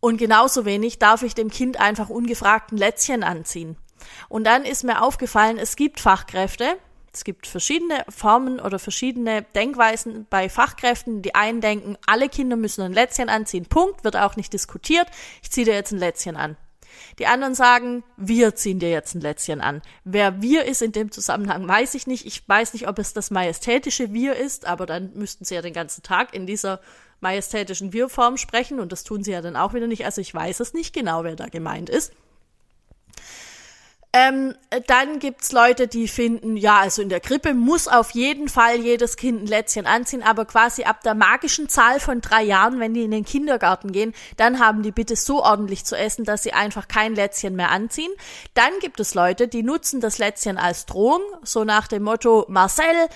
Und 0.00 0.16
genauso 0.16 0.64
wenig 0.64 0.98
darf 0.98 1.22
ich 1.22 1.34
dem 1.34 1.50
Kind 1.50 1.78
einfach 1.78 2.08
ungefragt 2.08 2.72
ein 2.72 2.78
Lätzchen 2.78 3.22
anziehen. 3.22 3.76
Und 4.28 4.44
dann 4.44 4.64
ist 4.64 4.84
mir 4.84 5.02
aufgefallen, 5.02 5.58
es 5.58 5.76
gibt 5.76 6.00
Fachkräfte, 6.00 6.76
es 7.14 7.24
gibt 7.24 7.46
verschiedene 7.46 8.04
Formen 8.08 8.60
oder 8.60 8.78
verschiedene 8.78 9.42
Denkweisen 9.54 10.26
bei 10.28 10.48
Fachkräften. 10.48 11.22
Die 11.22 11.34
einen 11.34 11.60
denken, 11.60 11.96
alle 12.06 12.28
Kinder 12.28 12.56
müssen 12.56 12.82
ein 12.82 12.92
Lätzchen 12.92 13.28
anziehen. 13.28 13.66
Punkt, 13.66 14.04
wird 14.04 14.16
auch 14.16 14.36
nicht 14.36 14.52
diskutiert. 14.52 15.06
Ich 15.42 15.50
ziehe 15.50 15.64
dir 15.64 15.74
jetzt 15.74 15.92
ein 15.92 15.98
Lätzchen 15.98 16.36
an. 16.36 16.56
Die 17.18 17.26
anderen 17.26 17.54
sagen, 17.54 18.04
wir 18.16 18.54
ziehen 18.54 18.78
dir 18.78 18.90
jetzt 18.90 19.14
ein 19.14 19.20
Lätzchen 19.20 19.60
an. 19.60 19.82
Wer 20.04 20.42
wir 20.42 20.64
ist 20.64 20.82
in 20.82 20.92
dem 20.92 21.10
Zusammenhang, 21.10 21.66
weiß 21.66 21.94
ich 21.94 22.06
nicht. 22.06 22.26
Ich 22.26 22.48
weiß 22.48 22.72
nicht, 22.72 22.88
ob 22.88 22.98
es 22.98 23.12
das 23.12 23.30
majestätische 23.30 24.12
Wir 24.12 24.36
ist, 24.36 24.66
aber 24.66 24.86
dann 24.86 25.12
müssten 25.14 25.44
sie 25.44 25.54
ja 25.54 25.62
den 25.62 25.72
ganzen 25.72 26.02
Tag 26.02 26.34
in 26.34 26.46
dieser 26.46 26.80
majestätischen 27.20 27.92
Wir-Form 27.92 28.36
sprechen 28.36 28.80
und 28.80 28.92
das 28.92 29.04
tun 29.04 29.24
sie 29.24 29.32
ja 29.32 29.40
dann 29.40 29.56
auch 29.56 29.74
wieder 29.74 29.86
nicht. 29.86 30.04
Also 30.04 30.20
ich 30.20 30.34
weiß 30.34 30.60
es 30.60 30.74
nicht 30.74 30.92
genau, 30.92 31.24
wer 31.24 31.36
da 31.36 31.46
gemeint 31.46 31.88
ist. 31.88 32.12
Ähm, 34.16 34.54
dann 34.86 35.18
gibt's 35.18 35.50
Leute, 35.50 35.88
die 35.88 36.06
finden, 36.06 36.56
ja, 36.56 36.78
also 36.78 37.02
in 37.02 37.08
der 37.08 37.18
Krippe 37.18 37.52
muss 37.52 37.88
auf 37.88 38.12
jeden 38.12 38.48
Fall 38.48 38.76
jedes 38.76 39.16
Kind 39.16 39.42
ein 39.42 39.46
Lätzchen 39.48 39.86
anziehen, 39.86 40.22
aber 40.22 40.44
quasi 40.44 40.84
ab 40.84 41.02
der 41.02 41.16
magischen 41.16 41.68
Zahl 41.68 41.98
von 41.98 42.20
drei 42.20 42.44
Jahren, 42.44 42.78
wenn 42.78 42.94
die 42.94 43.02
in 43.02 43.10
den 43.10 43.24
Kindergarten 43.24 43.90
gehen, 43.90 44.14
dann 44.36 44.60
haben 44.60 44.84
die 44.84 44.92
bitte 44.92 45.16
so 45.16 45.42
ordentlich 45.42 45.84
zu 45.84 45.98
essen, 45.98 46.24
dass 46.24 46.44
sie 46.44 46.52
einfach 46.52 46.86
kein 46.86 47.16
Lätzchen 47.16 47.56
mehr 47.56 47.72
anziehen. 47.72 48.12
Dann 48.54 48.70
gibt 48.80 49.00
es 49.00 49.14
Leute, 49.14 49.48
die 49.48 49.64
nutzen 49.64 50.00
das 50.00 50.18
Lätzchen 50.18 50.58
als 50.58 50.86
Drohung, 50.86 51.22
so 51.42 51.64
nach 51.64 51.88
dem 51.88 52.04
Motto, 52.04 52.46
Marcel, 52.48 53.08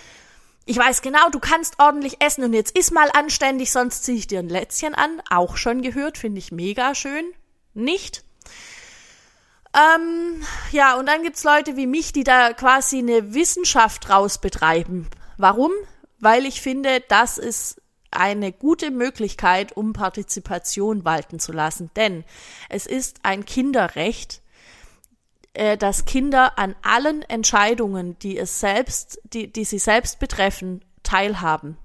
ich 0.64 0.78
weiß 0.78 1.00
genau, 1.00 1.30
du 1.30 1.38
kannst 1.38 1.78
ordentlich 1.78 2.20
essen 2.20 2.42
und 2.42 2.54
jetzt 2.54 2.76
iss 2.76 2.90
mal 2.90 3.08
anständig, 3.12 3.70
sonst 3.70 4.02
ziehe 4.02 4.18
ich 4.18 4.26
dir 4.26 4.40
ein 4.40 4.48
Lätzchen 4.48 4.96
an. 4.96 5.22
Auch 5.30 5.56
schon 5.56 5.80
gehört, 5.80 6.18
finde 6.18 6.40
ich 6.40 6.50
mega 6.50 6.96
schön. 6.96 7.24
Nicht? 7.72 8.24
Ähm, 9.78 10.42
ja, 10.72 10.96
und 10.98 11.06
dann 11.06 11.22
gibt's 11.22 11.44
Leute 11.44 11.76
wie 11.76 11.86
mich, 11.86 12.12
die 12.12 12.24
da 12.24 12.52
quasi 12.52 12.98
eine 12.98 13.34
Wissenschaft 13.34 14.08
draus 14.08 14.38
betreiben. 14.38 15.08
Warum? 15.36 15.70
Weil 16.18 16.46
ich 16.46 16.60
finde, 16.60 17.00
das 17.06 17.38
ist 17.38 17.80
eine 18.10 18.52
gute 18.52 18.90
Möglichkeit, 18.90 19.76
um 19.76 19.92
Partizipation 19.92 21.04
walten 21.04 21.38
zu 21.38 21.52
lassen. 21.52 21.90
Denn 21.94 22.24
es 22.68 22.86
ist 22.86 23.20
ein 23.22 23.44
Kinderrecht, 23.44 24.40
äh, 25.52 25.76
dass 25.76 26.06
Kinder 26.06 26.58
an 26.58 26.74
allen 26.82 27.22
Entscheidungen, 27.22 28.18
die 28.18 28.38
es 28.38 28.60
selbst, 28.60 29.20
die, 29.24 29.52
die 29.52 29.64
sie 29.64 29.78
selbst 29.78 30.18
betreffen, 30.18 30.84
teilhaben. 31.02 31.76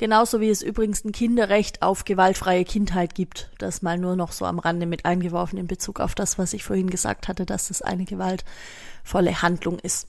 Genauso 0.00 0.40
wie 0.40 0.48
es 0.48 0.62
übrigens 0.62 1.04
ein 1.04 1.12
Kinderrecht 1.12 1.82
auf 1.82 2.06
gewaltfreie 2.06 2.64
Kindheit 2.64 3.14
gibt. 3.14 3.50
Das 3.58 3.82
mal 3.82 3.98
nur 3.98 4.16
noch 4.16 4.32
so 4.32 4.46
am 4.46 4.58
Rande 4.58 4.86
mit 4.86 5.04
eingeworfen 5.04 5.58
in 5.58 5.66
Bezug 5.66 6.00
auf 6.00 6.14
das, 6.14 6.38
was 6.38 6.54
ich 6.54 6.64
vorhin 6.64 6.88
gesagt 6.88 7.28
hatte, 7.28 7.44
dass 7.44 7.68
es 7.68 7.82
eine 7.82 8.06
gewaltvolle 8.06 9.42
Handlung 9.42 9.78
ist. 9.78 10.08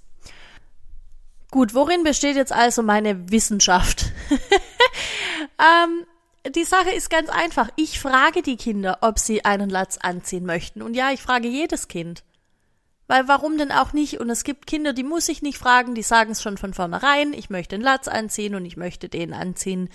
Gut, 1.51 1.73
worin 1.73 2.05
besteht 2.05 2.37
jetzt 2.37 2.53
also 2.53 2.83
meine 2.83 3.31
Wissenschaft? 3.31 4.13
ähm, 5.59 6.05
die 6.55 6.63
Sache 6.63 6.91
ist 6.91 7.09
ganz 7.09 7.27
einfach. 7.27 7.67
Ich 7.75 7.99
frage 7.99 8.43
die 8.43 8.55
Kinder, 8.55 8.99
ob 9.01 9.19
sie 9.19 9.43
einen 9.43 9.69
Latz 9.69 9.97
anziehen 9.97 10.45
möchten. 10.45 10.81
Und 10.81 10.93
ja, 10.93 11.11
ich 11.11 11.21
frage 11.21 11.49
jedes 11.49 11.89
Kind. 11.89 12.23
Weil 13.11 13.27
warum 13.27 13.57
denn 13.57 13.73
auch 13.73 13.91
nicht? 13.91 14.21
Und 14.21 14.29
es 14.29 14.45
gibt 14.45 14.65
Kinder, 14.65 14.93
die 14.93 15.03
muss 15.03 15.27
ich 15.27 15.41
nicht 15.41 15.57
fragen, 15.57 15.95
die 15.95 16.01
sagen 16.01 16.31
es 16.31 16.41
schon 16.41 16.57
von 16.57 16.73
vornherein, 16.73 17.33
ich 17.33 17.49
möchte 17.49 17.75
den 17.75 17.83
Latz 17.83 18.07
anziehen 18.07 18.55
und 18.55 18.63
ich 18.63 18.77
möchte 18.77 19.09
den 19.09 19.33
anziehen, 19.33 19.89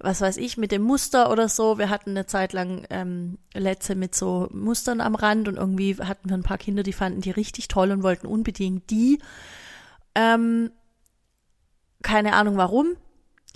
was 0.00 0.20
weiß 0.20 0.38
ich, 0.38 0.56
mit 0.56 0.72
dem 0.72 0.82
Muster 0.82 1.30
oder 1.30 1.48
so. 1.48 1.78
Wir 1.78 1.88
hatten 1.88 2.10
eine 2.10 2.26
Zeit 2.26 2.52
lang 2.52 2.84
ähm, 2.90 3.38
Letze 3.54 3.94
mit 3.94 4.16
so 4.16 4.48
Mustern 4.50 5.00
am 5.00 5.14
Rand 5.14 5.46
und 5.46 5.54
irgendwie 5.54 5.98
hatten 5.98 6.30
wir 6.30 6.36
ein 6.36 6.42
paar 6.42 6.58
Kinder, 6.58 6.82
die 6.82 6.92
fanden 6.92 7.20
die 7.20 7.30
richtig 7.30 7.68
toll 7.68 7.92
und 7.92 8.02
wollten 8.02 8.26
unbedingt 8.26 8.90
die. 8.90 9.20
Ähm, 10.16 10.72
keine 12.02 12.32
Ahnung 12.32 12.56
warum 12.56 12.96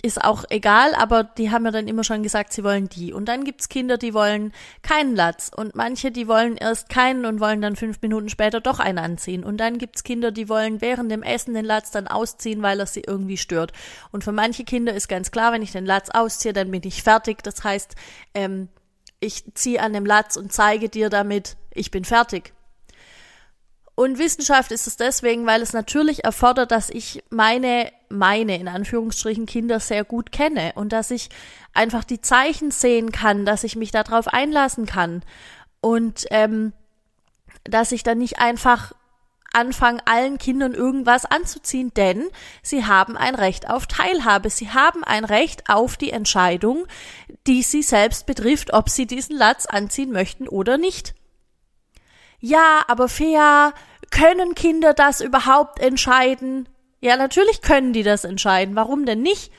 ist 0.05 0.21
auch 0.21 0.43
egal, 0.49 0.93
aber 0.95 1.23
die 1.23 1.49
haben 1.49 1.63
ja 1.63 1.71
dann 1.71 1.87
immer 1.87 2.03
schon 2.03 2.23
gesagt, 2.23 2.51
sie 2.51 2.65
wollen 2.65 2.89
die. 2.89 3.13
Und 3.13 3.25
dann 3.25 3.45
gibt's 3.45 3.69
Kinder, 3.69 3.97
die 3.97 4.13
wollen 4.13 4.51
keinen 4.81 5.15
Latz 5.15 5.49
und 5.55 5.75
manche, 5.75 6.11
die 6.11 6.27
wollen 6.27 6.57
erst 6.57 6.89
keinen 6.89 7.25
und 7.25 7.39
wollen 7.39 7.61
dann 7.61 7.77
fünf 7.77 8.01
Minuten 8.01 8.27
später 8.27 8.59
doch 8.59 8.79
einen 8.79 8.97
anziehen. 8.97 9.45
Und 9.45 9.57
dann 9.57 9.77
gibt's 9.77 10.03
Kinder, 10.03 10.31
die 10.31 10.49
wollen 10.49 10.81
während 10.81 11.09
dem 11.09 11.23
Essen 11.23 11.53
den 11.53 11.63
Latz 11.63 11.89
dann 11.89 12.07
ausziehen, 12.07 12.61
weil 12.61 12.81
er 12.81 12.85
sie 12.85 13.03
irgendwie 13.07 13.37
stört. 13.37 13.71
Und 14.11 14.25
für 14.25 14.33
manche 14.33 14.65
Kinder 14.65 14.93
ist 14.93 15.07
ganz 15.07 15.31
klar, 15.31 15.53
wenn 15.53 15.61
ich 15.61 15.71
den 15.71 15.85
Latz 15.85 16.09
ausziehe, 16.09 16.53
dann 16.53 16.69
bin 16.69 16.81
ich 16.83 17.01
fertig. 17.01 17.41
Das 17.41 17.63
heißt, 17.63 17.95
ähm, 18.33 18.67
ich 19.21 19.45
ziehe 19.53 19.81
an 19.81 19.93
dem 19.93 20.05
Latz 20.05 20.35
und 20.35 20.51
zeige 20.51 20.89
dir 20.89 21.09
damit, 21.09 21.55
ich 21.73 21.91
bin 21.91 22.03
fertig. 22.03 22.53
Und 23.95 24.17
Wissenschaft 24.17 24.71
ist 24.71 24.87
es 24.87 24.97
deswegen, 24.97 25.45
weil 25.45 25.61
es 25.61 25.71
natürlich 25.71 26.25
erfordert, 26.25 26.71
dass 26.71 26.89
ich 26.89 27.23
meine, 27.29 27.91
meine, 28.13 28.57
in 28.57 28.67
Anführungsstrichen, 28.67 29.45
Kinder 29.45 29.79
sehr 29.79 30.03
gut 30.03 30.31
kenne 30.31 30.73
und 30.75 30.93
dass 30.93 31.11
ich 31.11 31.29
einfach 31.73 32.03
die 32.03 32.21
Zeichen 32.21 32.71
sehen 32.71 33.11
kann, 33.11 33.45
dass 33.45 33.63
ich 33.63 33.75
mich 33.75 33.91
darauf 33.91 34.27
einlassen 34.27 34.85
kann 34.85 35.23
und 35.81 36.25
ähm, 36.31 36.73
dass 37.63 37.91
ich 37.91 38.03
dann 38.03 38.17
nicht 38.17 38.39
einfach 38.39 38.93
anfange, 39.51 40.01
allen 40.05 40.39
Kindern 40.39 40.73
irgendwas 40.73 41.25
anzuziehen, 41.25 41.91
denn 41.95 42.27
sie 42.63 42.85
haben 42.85 43.17
ein 43.17 43.35
Recht 43.35 43.69
auf 43.69 43.85
Teilhabe. 43.85 44.49
Sie 44.49 44.71
haben 44.71 45.03
ein 45.03 45.25
Recht 45.25 45.69
auf 45.69 45.95
die 45.95 46.11
Entscheidung, 46.11 46.87
die 47.45 47.61
sie 47.61 47.83
selbst 47.83 48.25
betrifft, 48.25 48.73
ob 48.73 48.89
sie 48.89 49.05
diesen 49.05 49.37
Latz 49.37 49.67
anziehen 49.67 50.11
möchten 50.11 50.47
oder 50.47 50.77
nicht 50.77 51.13
ja, 52.45 52.83
aber 52.89 53.07
fair, 53.07 53.73
können 54.11 54.53
Kinder 54.53 54.93
das 54.93 55.21
überhaupt 55.21 55.79
entscheiden? 55.79 56.67
Ja, 57.03 57.17
natürlich 57.17 57.59
können 57.59 57.91
die 57.91 58.03
das 58.03 58.23
entscheiden. 58.23 58.77
Warum 58.77 59.05
denn 59.05 59.21
nicht? 59.21 59.51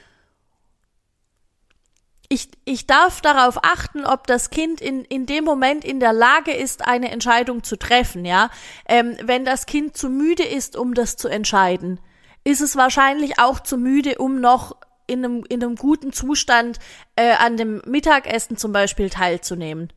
Ich, 2.31 2.49
ich 2.65 2.87
darf 2.87 3.21
darauf 3.21 3.59
achten, 3.63 4.07
ob 4.07 4.27
das 4.27 4.49
Kind 4.49 4.81
in, 4.81 5.05
in 5.05 5.27
dem 5.27 5.45
Moment 5.45 5.85
in 5.85 6.01
der 6.01 6.15
Lage 6.15 6.53
ist, 6.53 6.89
eine 6.89 7.11
Entscheidung 7.11 7.63
zu 7.63 7.77
treffen, 7.77 8.25
ja. 8.25 8.49
Ähm, 8.89 9.19
wenn 9.23 9.45
das 9.45 9.67
Kind 9.67 9.95
zu 9.95 10.09
müde 10.09 10.43
ist, 10.43 10.75
um 10.75 10.95
das 10.95 11.19
zu 11.19 11.29
entscheiden, 11.29 12.01
ist 12.45 12.63
es 12.63 12.77
wahrscheinlich 12.77 13.39
auch 13.39 13.61
zu 13.61 13.77
müde, 13.77 14.17
um 14.17 14.41
noch 14.41 14.75
in 15.07 15.23
einem, 15.23 15.45
in 15.47 15.63
einem 15.63 15.77
guten 15.77 16.15
Zustand 16.15 16.79
äh, 17.15 17.33
an 17.33 17.59
dem 17.59 17.83
Mittagessen 17.85 18.57
zum 18.57 18.73
Beispiel 18.73 19.11
teilzunehmen 19.11 19.93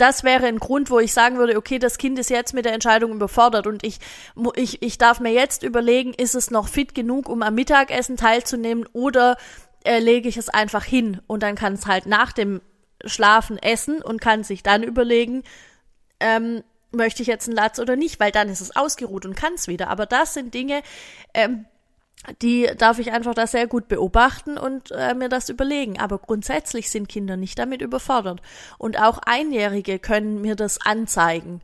das 0.00 0.24
wäre 0.24 0.46
ein 0.46 0.58
Grund, 0.58 0.90
wo 0.90 0.98
ich 0.98 1.12
sagen 1.12 1.36
würde, 1.36 1.56
okay, 1.56 1.78
das 1.78 1.98
Kind 1.98 2.18
ist 2.18 2.30
jetzt 2.30 2.54
mit 2.54 2.64
der 2.64 2.72
Entscheidung 2.72 3.12
überfordert 3.12 3.66
und 3.66 3.84
ich, 3.84 3.98
ich, 4.56 4.82
ich 4.82 4.98
darf 4.98 5.20
mir 5.20 5.32
jetzt 5.32 5.62
überlegen, 5.62 6.14
ist 6.14 6.34
es 6.34 6.50
noch 6.50 6.68
fit 6.68 6.94
genug, 6.94 7.28
um 7.28 7.42
am 7.42 7.54
Mittagessen 7.54 8.16
teilzunehmen 8.16 8.86
oder 8.92 9.36
äh, 9.84 9.98
lege 9.98 10.28
ich 10.28 10.36
es 10.36 10.48
einfach 10.48 10.84
hin 10.84 11.20
und 11.26 11.42
dann 11.42 11.54
kann 11.54 11.74
es 11.74 11.86
halt 11.86 12.06
nach 12.06 12.32
dem 12.32 12.60
Schlafen 13.04 13.58
essen 13.58 14.02
und 14.02 14.20
kann 14.20 14.44
sich 14.44 14.62
dann 14.62 14.82
überlegen, 14.82 15.42
ähm, 16.20 16.62
möchte 16.92 17.22
ich 17.22 17.28
jetzt 17.28 17.48
einen 17.48 17.56
Latz 17.56 17.78
oder 17.78 17.96
nicht, 17.96 18.20
weil 18.20 18.32
dann 18.32 18.48
ist 18.48 18.60
es 18.60 18.76
ausgeruht 18.76 19.24
und 19.24 19.36
kann 19.36 19.54
es 19.54 19.68
wieder. 19.68 19.88
Aber 19.88 20.06
das 20.06 20.34
sind 20.34 20.54
Dinge, 20.54 20.82
ähm, 21.34 21.66
die 22.42 22.70
darf 22.76 22.98
ich 22.98 23.12
einfach 23.12 23.34
da 23.34 23.46
sehr 23.46 23.66
gut 23.66 23.88
beobachten 23.88 24.58
und 24.58 24.90
äh, 24.92 25.14
mir 25.14 25.28
das 25.28 25.48
überlegen. 25.48 25.98
Aber 25.98 26.18
grundsätzlich 26.18 26.90
sind 26.90 27.08
Kinder 27.08 27.36
nicht 27.36 27.58
damit 27.58 27.80
überfordert. 27.80 28.42
Und 28.78 29.00
auch 29.00 29.18
Einjährige 29.24 29.98
können 29.98 30.40
mir 30.40 30.54
das 30.54 30.80
anzeigen. 30.84 31.62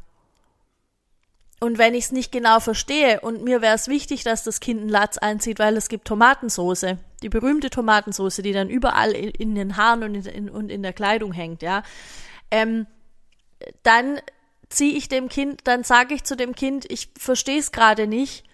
Und 1.59 1.79
wenn 1.79 1.95
ich 1.95 2.07
es 2.07 2.13
nicht 2.13 2.33
genau 2.33 2.61
verstehe 2.61 3.21
und 3.21 3.43
mir 3.43 3.63
wäre 3.63 3.75
es 3.75 3.89
wichtig, 3.89 4.25
dass 4.25 4.45
das 4.45 4.61
Kind 4.61 4.81
einen 4.81 4.91
Latz 4.91 5.17
einzieht, 5.17 5.59
weil 5.59 5.77
es 5.77 5.89
gibt 5.89 6.07
Tomatensoße, 6.07 6.99
die 7.23 7.29
berühmte 7.31 7.71
Tomatensoße, 7.71 8.43
die 8.43 8.53
dann 8.53 8.69
überall 8.69 9.13
in, 9.13 9.31
in 9.31 9.55
den 9.55 9.77
Haaren 9.77 10.03
und 10.03 10.15
in, 10.15 10.27
in, 10.27 10.51
und 10.51 10.71
in 10.71 10.83
der 10.83 10.93
Kleidung 10.93 11.33
hängt, 11.33 11.63
ja, 11.63 11.83
ähm, 12.51 12.87
dann 13.83 14.21
ziehe 14.69 14.97
ich 14.97 15.09
dem 15.09 15.31
Kind, 15.31 15.63
dann 15.65 15.83
sage 15.83 16.15
ich 16.15 16.25
zu 16.25 16.37
dem 16.37 16.55
Kind, 16.55 16.91
ich 16.91 17.11
verstehe 17.17 17.59
es 17.59 17.73
gerade 17.73 18.07
nicht, 18.07 18.45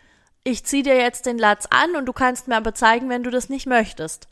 ich 0.45 0.65
ziehe 0.65 0.83
dir 0.83 0.97
jetzt 0.97 1.27
den 1.27 1.39
Latz 1.39 1.67
an 1.71 1.97
und 1.97 2.07
du 2.07 2.13
kannst 2.13 2.49
mir 2.49 2.57
aber 2.57 2.75
zeigen, 2.75 3.09
wenn 3.09 3.23
du 3.23 3.31
das 3.31 3.49
nicht 3.49 3.67
möchtest. 3.67 4.29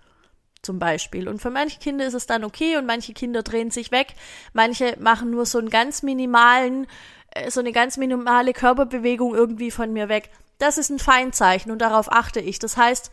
Zum 0.62 0.78
Beispiel. 0.78 1.28
Und 1.28 1.40
für 1.40 1.50
manche 1.50 1.78
Kinder 1.78 2.06
ist 2.06 2.14
es 2.14 2.26
dann 2.26 2.44
okay 2.44 2.76
und 2.76 2.84
manche 2.86 3.14
Kinder 3.14 3.42
drehen 3.42 3.70
sich 3.70 3.92
weg. 3.92 4.14
Manche 4.52 4.96
machen 5.00 5.30
nur 5.30 5.46
so 5.46 5.58
einen 5.58 5.70
ganz 5.70 6.02
minimalen, 6.02 6.86
äh, 7.30 7.50
so 7.50 7.60
eine 7.60 7.72
ganz 7.72 7.96
minimale 7.96 8.52
Körperbewegung 8.52 9.34
irgendwie 9.34 9.70
von 9.70 9.92
mir 9.92 10.08
weg. 10.08 10.30
Das 10.58 10.76
ist 10.76 10.90
ein 10.90 10.98
Feinzeichen 10.98 11.72
und 11.72 11.78
darauf 11.78 12.12
achte 12.12 12.40
ich. 12.40 12.58
Das 12.58 12.76
heißt, 12.76 13.10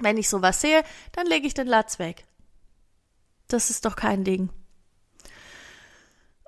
wenn 0.00 0.18
ich 0.18 0.28
sowas 0.28 0.60
sehe, 0.60 0.82
dann 1.12 1.26
lege 1.26 1.46
ich 1.46 1.54
den 1.54 1.68
Latz 1.68 1.98
weg. 1.98 2.24
Das 3.48 3.70
ist 3.70 3.86
doch 3.86 3.96
kein 3.96 4.24
Ding. 4.24 4.50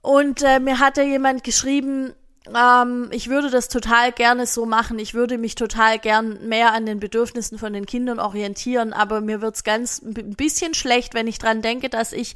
Und 0.02 0.42
äh, 0.42 0.60
mir 0.60 0.80
hatte 0.80 1.02
jemand 1.02 1.44
geschrieben, 1.44 2.14
ähm, 2.54 3.08
ich 3.10 3.28
würde 3.28 3.50
das 3.50 3.68
total 3.68 4.12
gerne 4.12 4.46
so 4.46 4.66
machen. 4.66 4.98
Ich 4.98 5.14
würde 5.14 5.38
mich 5.38 5.54
total 5.54 5.98
gern 5.98 6.46
mehr 6.46 6.72
an 6.72 6.86
den 6.86 7.00
Bedürfnissen 7.00 7.58
von 7.58 7.72
den 7.72 7.86
Kindern 7.86 8.18
orientieren, 8.20 8.92
aber 8.92 9.20
mir 9.20 9.40
wird's 9.40 9.64
ganz 9.64 10.00
ein 10.02 10.34
bisschen 10.36 10.74
schlecht, 10.74 11.14
wenn 11.14 11.26
ich 11.26 11.38
dran 11.38 11.62
denke, 11.62 11.88
dass 11.88 12.12
ich 12.12 12.34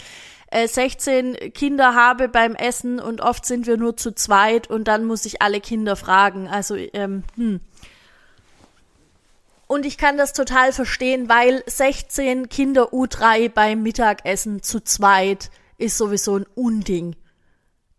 äh, 0.50 0.66
16 0.66 1.52
Kinder 1.54 1.94
habe 1.94 2.28
beim 2.28 2.54
Essen 2.54 2.98
und 2.98 3.20
oft 3.20 3.46
sind 3.46 3.66
wir 3.66 3.76
nur 3.76 3.96
zu 3.96 4.14
zweit 4.14 4.68
und 4.68 4.84
dann 4.84 5.04
muss 5.04 5.24
ich 5.24 5.42
alle 5.42 5.60
Kinder 5.60 5.96
fragen. 5.96 6.48
Also, 6.48 6.76
ähm, 6.76 7.22
hm. 7.36 7.60
Und 9.66 9.86
ich 9.86 9.98
kann 9.98 10.18
das 10.18 10.32
total 10.32 10.72
verstehen, 10.72 11.28
weil 11.28 11.62
16 11.64 12.48
Kinder 12.48 12.92
U3 12.92 13.48
beim 13.48 13.84
Mittagessen 13.84 14.64
zu 14.64 14.80
zweit 14.82 15.50
ist 15.78 15.96
sowieso 15.96 16.38
ein 16.38 16.46
Unding. 16.56 17.14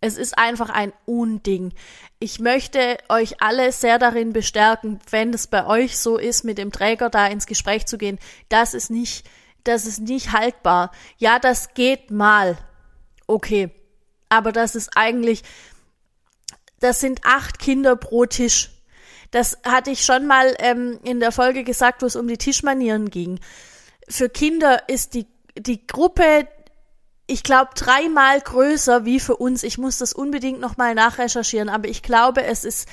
Es 0.01 0.17
ist 0.17 0.35
einfach 0.37 0.69
ein 0.69 0.93
Unding. 1.05 1.73
Ich 2.19 2.39
möchte 2.39 2.97
euch 3.07 3.39
alle 3.39 3.71
sehr 3.71 3.99
darin 3.99 4.33
bestärken, 4.33 4.99
wenn 5.11 5.31
es 5.31 5.45
bei 5.45 5.65
euch 5.67 5.99
so 5.99 6.17
ist, 6.17 6.43
mit 6.43 6.57
dem 6.57 6.71
Träger 6.71 7.11
da 7.11 7.27
ins 7.27 7.45
Gespräch 7.45 7.85
zu 7.85 7.99
gehen. 7.99 8.17
Das 8.49 8.73
ist 8.73 8.89
nicht, 8.89 9.29
das 9.63 9.85
ist 9.85 9.99
nicht 9.99 10.31
haltbar. 10.31 10.91
Ja, 11.17 11.37
das 11.37 11.75
geht 11.75 12.09
mal. 12.09 12.57
Okay. 13.27 13.69
Aber 14.27 14.51
das 14.51 14.75
ist 14.75 14.89
eigentlich, 14.95 15.43
das 16.79 16.99
sind 16.99 17.21
acht 17.23 17.59
Kinder 17.59 17.95
pro 17.95 18.25
Tisch. 18.25 18.71
Das 19.29 19.59
hatte 19.63 19.91
ich 19.91 20.03
schon 20.03 20.25
mal 20.25 20.55
ähm, 20.59 20.99
in 21.03 21.19
der 21.19 21.31
Folge 21.31 21.63
gesagt, 21.63 22.01
wo 22.01 22.07
es 22.07 22.15
um 22.15 22.27
die 22.27 22.37
Tischmanieren 22.37 23.11
ging. 23.11 23.39
Für 24.09 24.29
Kinder 24.29 24.89
ist 24.89 25.13
die, 25.13 25.27
die 25.57 25.85
Gruppe 25.85 26.47
ich 27.31 27.43
glaube, 27.43 27.71
dreimal 27.75 28.41
größer 28.41 29.05
wie 29.05 29.21
für 29.21 29.37
uns. 29.37 29.63
Ich 29.63 29.77
muss 29.77 29.97
das 29.97 30.11
unbedingt 30.11 30.59
nochmal 30.59 30.95
nachrecherchieren, 30.95 31.69
aber 31.69 31.87
ich 31.87 32.03
glaube, 32.03 32.43
es 32.43 32.65
ist 32.65 32.89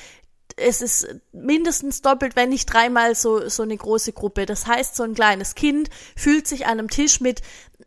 es 0.57 0.81
ist 0.81 1.07
mindestens 1.33 2.03
doppelt, 2.03 2.35
wenn 2.35 2.49
nicht 2.49 2.67
dreimal 2.67 3.15
so, 3.15 3.49
so 3.49 3.63
eine 3.63 3.77
große 3.77 4.13
Gruppe. 4.13 4.47
Das 4.47 4.67
heißt, 4.67 4.97
so 4.97 5.05
ein 5.05 5.15
kleines 5.15 5.55
Kind 5.55 5.89
fühlt 6.17 6.49
sich 6.49 6.67
an 6.67 6.79
einem 6.79 6.89
Tisch 6.89 7.21
mit, 7.21 7.43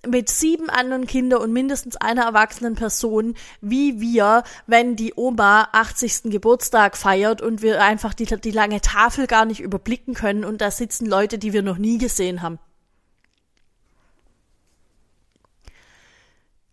mit 0.08 0.29
sieben 0.29 0.70
anderen 0.70 1.05
Kindern 1.05 1.41
und 1.41 1.51
mindestens 1.51 1.98
einer 1.98 2.24
erwachsenen 2.24 2.75
Person, 2.75 3.36
wie 3.60 4.00
wir, 4.00 4.43
wenn 4.67 4.96
die 4.96 5.13
Oma 5.15 5.67
80. 5.74 6.31
Geburtstag 6.31 6.96
feiert 6.96 7.41
und 7.41 7.62
wir 7.62 7.81
einfach 7.81 8.13
die, 8.13 8.25
die 8.25 8.51
lange 8.51 8.79
Tafel 8.79 9.27
gar 9.27 9.46
nicht 9.46 9.60
überblicken 9.60 10.13
können 10.13 10.46
und 10.46 10.62
da 10.62 10.72
sitzen 10.72 11.08
Leute, 11.08 11.38
die 11.38 11.51
wir 11.53 11.63
noch 11.63 11.77
nie 11.77 11.98
gesehen 11.98 12.41
haben. 12.41 12.60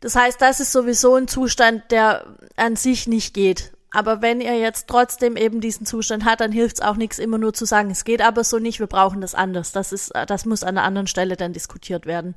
Das 0.01 0.15
heißt, 0.15 0.41
das 0.41 0.61
ist 0.61 0.73
sowieso 0.73 1.17
ein 1.17 1.29
Zustand, 1.29 1.91
der 1.91 2.37
an 2.57 2.77
sich 2.77 3.07
nicht 3.07 3.35
geht. 3.35 3.73
Aber 3.91 4.21
wenn 4.21 4.41
ihr 4.41 4.59
jetzt 4.59 4.87
trotzdem 4.87 5.37
eben 5.37 5.61
diesen 5.61 5.87
Zustand 5.87 6.25
hat, 6.25 6.41
dann 6.41 6.53
hilft 6.53 6.77
es 6.77 6.83
auch 6.83 6.97
nichts, 6.97 7.19
immer 7.19 7.39
nur 7.39 7.55
zu 7.55 7.65
sagen, 7.65 7.91
es 7.91 8.05
geht 8.05 8.21
aber 8.21 8.45
so 8.45 8.59
nicht, 8.59 8.81
wir 8.81 8.87
brauchen 8.87 9.21
das 9.21 9.35
anders. 9.35 9.73
Das 9.73 9.93
ist, 9.93 10.13
das 10.27 10.45
muss 10.45 10.63
an 10.63 10.77
einer 10.77 10.87
anderen 10.87 11.07
Stelle 11.07 11.37
dann 11.37 11.53
diskutiert 11.53 12.07
werden. 12.07 12.35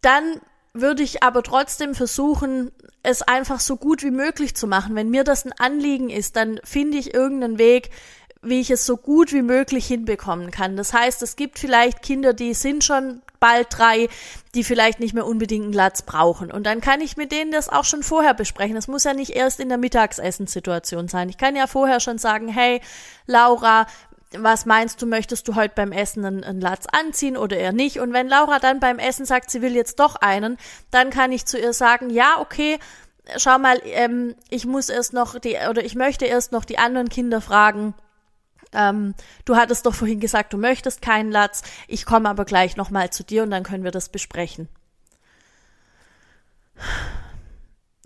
Dann 0.00 0.40
würde 0.72 1.02
ich 1.02 1.22
aber 1.22 1.42
trotzdem 1.42 1.94
versuchen, 1.94 2.72
es 3.02 3.22
einfach 3.22 3.60
so 3.60 3.76
gut 3.76 4.02
wie 4.02 4.10
möglich 4.10 4.56
zu 4.56 4.66
machen. 4.66 4.94
Wenn 4.94 5.10
mir 5.10 5.24
das 5.24 5.44
ein 5.44 5.52
Anliegen 5.52 6.10
ist, 6.10 6.36
dann 6.36 6.60
finde 6.64 6.98
ich 6.98 7.14
irgendeinen 7.14 7.58
Weg, 7.58 7.90
wie 8.42 8.60
ich 8.60 8.70
es 8.70 8.86
so 8.86 8.96
gut 8.96 9.32
wie 9.32 9.42
möglich 9.42 9.86
hinbekommen 9.86 10.50
kann. 10.50 10.76
Das 10.76 10.92
heißt, 10.92 11.22
es 11.22 11.36
gibt 11.36 11.58
vielleicht 11.58 12.02
Kinder, 12.02 12.32
die 12.32 12.54
sind 12.54 12.84
schon 12.84 13.22
bald 13.40 13.66
drei, 13.70 14.08
die 14.54 14.64
vielleicht 14.64 15.00
nicht 15.00 15.14
mehr 15.14 15.26
unbedingt 15.26 15.64
einen 15.64 15.72
Latz 15.72 16.02
brauchen. 16.02 16.50
Und 16.50 16.64
dann 16.64 16.80
kann 16.80 17.00
ich 17.00 17.16
mit 17.16 17.32
denen 17.32 17.50
das 17.50 17.68
auch 17.68 17.84
schon 17.84 18.02
vorher 18.02 18.34
besprechen. 18.34 18.74
Das 18.74 18.88
muss 18.88 19.04
ja 19.04 19.14
nicht 19.14 19.30
erst 19.30 19.60
in 19.60 19.68
der 19.68 19.78
Mittagsessenssituation 19.78 21.08
sein. 21.08 21.28
Ich 21.28 21.38
kann 21.38 21.56
ja 21.56 21.66
vorher 21.66 22.00
schon 22.00 22.18
sagen, 22.18 22.48
hey, 22.48 22.80
Laura, 23.26 23.86
was 24.32 24.66
meinst 24.66 25.00
du, 25.00 25.06
möchtest 25.06 25.46
du 25.48 25.54
heute 25.54 25.74
beim 25.74 25.92
Essen 25.92 26.24
einen, 26.24 26.44
einen 26.44 26.60
Latz 26.60 26.86
anziehen 26.90 27.36
oder 27.36 27.56
eher 27.56 27.72
nicht? 27.72 28.00
Und 28.00 28.12
wenn 28.12 28.28
Laura 28.28 28.58
dann 28.58 28.80
beim 28.80 28.98
Essen 28.98 29.24
sagt, 29.26 29.50
sie 29.50 29.62
will 29.62 29.74
jetzt 29.74 30.00
doch 30.00 30.16
einen, 30.16 30.56
dann 30.90 31.10
kann 31.10 31.32
ich 31.32 31.46
zu 31.46 31.58
ihr 31.58 31.72
sagen, 31.72 32.10
ja, 32.10 32.40
okay, 32.40 32.78
schau 33.36 33.58
mal, 33.58 33.80
ähm, 33.84 34.34
ich 34.50 34.66
muss 34.66 34.88
erst 34.88 35.12
noch 35.12 35.38
die, 35.38 35.56
oder 35.68 35.84
ich 35.84 35.94
möchte 35.94 36.26
erst 36.26 36.52
noch 36.52 36.64
die 36.64 36.78
anderen 36.78 37.08
Kinder 37.08 37.40
fragen, 37.40 37.94
ähm, 38.72 39.14
du 39.44 39.56
hattest 39.56 39.86
doch 39.86 39.94
vorhin 39.94 40.20
gesagt, 40.20 40.52
du 40.52 40.58
möchtest 40.58 41.02
keinen 41.02 41.30
Latz. 41.30 41.62
Ich 41.88 42.04
komme 42.04 42.28
aber 42.28 42.44
gleich 42.44 42.76
nochmal 42.76 43.10
zu 43.10 43.24
dir 43.24 43.42
und 43.42 43.50
dann 43.50 43.62
können 43.62 43.84
wir 43.84 43.90
das 43.90 44.08
besprechen. 44.08 44.68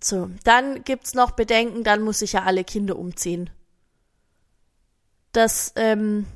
So, 0.02 0.30
dann 0.44 0.82
gibt's 0.84 1.14
noch 1.14 1.32
Bedenken, 1.32 1.84
dann 1.84 2.02
muss 2.02 2.22
ich 2.22 2.32
ja 2.32 2.44
alle 2.44 2.64
Kinder 2.64 2.96
umziehen. 2.96 3.50
Das 5.32 5.72
ähm, 5.76 6.26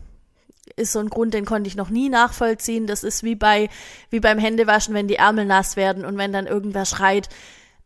ist 0.77 0.93
so 0.93 0.99
ein 0.99 1.09
Grund, 1.09 1.35
den 1.35 1.45
konnte 1.45 1.69
ich 1.69 1.77
noch 1.77 1.91
nie 1.91 2.09
nachvollziehen. 2.09 2.87
Das 2.87 3.05
ist 3.05 3.23
wie 3.23 3.35
bei 3.35 3.69
wie 4.11 4.21
beim 4.21 4.39
Händewaschen, 4.39 4.95
wenn 4.95 5.09
die 5.09 5.17
Ärmel 5.17 5.47
nass 5.47 5.77
werden 5.77 6.05
und 6.05 6.19
wenn 6.19 6.33
dann 6.33 6.47
irgendwer 6.47 6.85
schreit, 6.85 7.29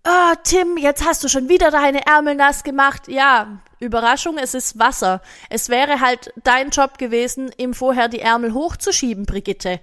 oh, 0.05 0.35
Tim, 0.45 0.77
jetzt 0.77 1.05
hast 1.05 1.23
du 1.25 1.29
schon 1.29 1.49
wieder 1.49 1.71
deine 1.71 2.07
Ärmel 2.07 2.35
nass 2.35 2.63
gemacht. 2.63 3.09
Ja, 3.09 3.61
Überraschung, 3.81 4.39
es 4.39 4.55
ist 4.55 4.79
Wasser. 4.79 5.23
Es 5.51 5.69
wäre 5.69 6.01
halt 6.01 6.33
dein 6.43 6.71
Job 6.71 6.99
gewesen, 6.99 7.51
ihm 7.57 7.75
vorher 7.75 8.09
die 8.09 8.21
Ärmel 8.21 8.55
hochzuschieben, 8.55 9.27
Brigitte. 9.27 9.81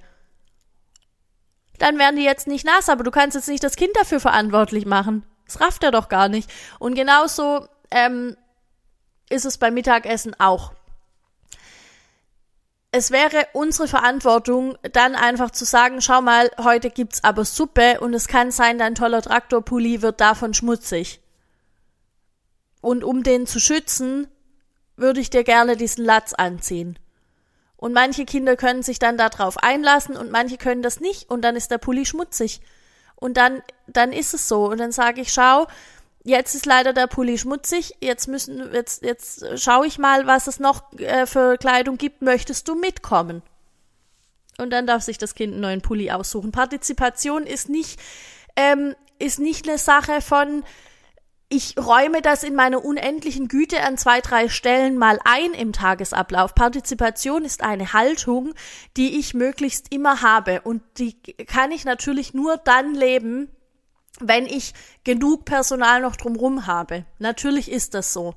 Dann 1.79 1.97
wären 1.97 2.15
die 2.15 2.23
jetzt 2.23 2.47
nicht 2.47 2.65
nass, 2.65 2.89
aber 2.89 3.03
du 3.03 3.11
kannst 3.11 3.35
jetzt 3.35 3.49
nicht 3.49 3.63
das 3.63 3.75
Kind 3.75 3.95
dafür 3.95 4.19
verantwortlich 4.19 4.85
machen. 4.85 5.25
Das 5.45 5.59
rafft 5.59 5.83
er 5.83 5.91
doch 5.91 6.09
gar 6.09 6.29
nicht. 6.29 6.51
Und 6.79 6.95
genauso 6.95 7.67
ähm, 7.91 8.35
ist 9.29 9.45
es 9.45 9.57
beim 9.57 9.73
Mittagessen 9.73 10.39
auch 10.39 10.73
es 12.95 13.11
wäre 13.11 13.45
unsere 13.51 13.89
Verantwortung, 13.89 14.77
dann 14.93 15.15
einfach 15.15 15.51
zu 15.51 15.65
sagen, 15.65 15.99
schau 15.99 16.21
mal, 16.21 16.49
heute 16.63 16.89
gibt's 16.89 17.25
aber 17.25 17.43
Suppe 17.43 17.99
und 17.99 18.13
es 18.13 18.29
kann 18.29 18.51
sein, 18.51 18.77
dein 18.77 18.95
toller 18.95 19.21
Traktorpulli 19.21 20.01
wird 20.01 20.21
davon 20.21 20.53
schmutzig. 20.53 21.19
Und 22.79 23.03
um 23.03 23.21
den 23.21 23.47
zu 23.47 23.59
schützen, 23.59 24.29
würde 24.95 25.19
ich 25.19 25.29
dir 25.29 25.43
gerne 25.43 25.75
diesen 25.75 26.05
Latz 26.05 26.31
anziehen. 26.33 26.97
Und 27.75 27.91
manche 27.91 28.23
Kinder 28.23 28.55
können 28.55 28.81
sich 28.81 28.97
dann 28.97 29.17
darauf 29.17 29.57
einlassen 29.57 30.15
und 30.15 30.31
manche 30.31 30.55
können 30.55 30.81
das 30.81 31.01
nicht 31.01 31.29
und 31.29 31.41
dann 31.41 31.57
ist 31.57 31.71
der 31.71 31.79
Pulli 31.79 32.05
schmutzig. 32.05 32.61
Und 33.17 33.35
dann, 33.35 33.61
dann 33.87 34.13
ist 34.13 34.33
es 34.33 34.47
so. 34.47 34.65
Und 34.69 34.77
dann 34.77 34.93
sage 34.93 35.19
ich, 35.19 35.33
schau, 35.33 35.67
jetzt 36.25 36.55
ist 36.55 36.65
leider 36.65 36.91
der 36.91 37.07
Pulli 37.07 37.37
schmutzig. 37.37 37.95
Jetzt 38.01 38.27
müssen, 38.27 38.73
jetzt, 38.73 39.03
jetzt 39.03 39.45
schaue 39.61 39.87
ich 39.87 39.97
mal, 39.97 40.27
was 40.27 40.47
es 40.47 40.59
noch 40.59 40.91
äh, 40.99 41.25
für 41.25 41.57
Kleidung 41.57 41.97
gibt. 41.97 42.21
Möchtest 42.21 42.67
du 42.67 42.75
mitkommen? 42.75 43.41
Und 44.57 44.71
dann 44.71 44.87
darf 44.87 45.03
sich 45.03 45.17
das 45.17 45.35
Kind 45.35 45.53
einen 45.53 45.61
neuen 45.61 45.81
Pulli 45.81 46.11
aussuchen. 46.11 46.51
Partizipation 46.51 47.43
ist 47.43 47.69
nicht, 47.69 47.99
ähm, 48.55 48.95
ist 49.19 49.39
nicht 49.39 49.67
eine 49.67 49.77
Sache 49.77 50.21
von, 50.21 50.63
ich 51.47 51.75
räume 51.77 52.21
das 52.21 52.43
in 52.43 52.55
meiner 52.55 52.83
unendlichen 52.83 53.47
Güte 53.47 53.83
an 53.83 53.97
zwei, 53.97 54.19
drei 54.21 54.49
Stellen 54.49 54.97
mal 54.97 55.19
ein 55.25 55.53
im 55.53 55.73
Tagesablauf. 55.73 56.55
Partizipation 56.55 57.45
ist 57.45 57.63
eine 57.63 57.93
Haltung, 57.93 58.53
die 58.97 59.19
ich 59.19 59.33
möglichst 59.35 59.93
immer 59.93 60.21
habe. 60.21 60.61
Und 60.61 60.81
die 60.97 61.21
kann 61.21 61.71
ich 61.71 61.85
natürlich 61.85 62.33
nur 62.33 62.57
dann 62.57 62.95
leben, 62.95 63.49
wenn 64.19 64.45
ich 64.45 64.73
genug 65.03 65.45
Personal 65.45 66.01
noch 66.01 66.15
drumrum 66.15 66.67
habe. 66.67 67.05
Natürlich 67.19 67.71
ist 67.71 67.93
das 67.93 68.13
so. 68.13 68.35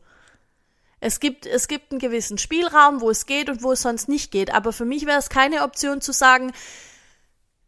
Es 1.00 1.20
gibt, 1.20 1.46
es 1.46 1.68
gibt 1.68 1.92
einen 1.92 2.00
gewissen 2.00 2.38
Spielraum, 2.38 3.00
wo 3.00 3.10
es 3.10 3.26
geht 3.26 3.48
und 3.48 3.62
wo 3.62 3.72
es 3.72 3.82
sonst 3.82 4.08
nicht 4.08 4.32
geht. 4.32 4.52
Aber 4.52 4.72
für 4.72 4.84
mich 4.84 5.06
wäre 5.06 5.18
es 5.18 5.30
keine 5.30 5.62
Option 5.62 6.00
zu 6.00 6.12
sagen, 6.12 6.52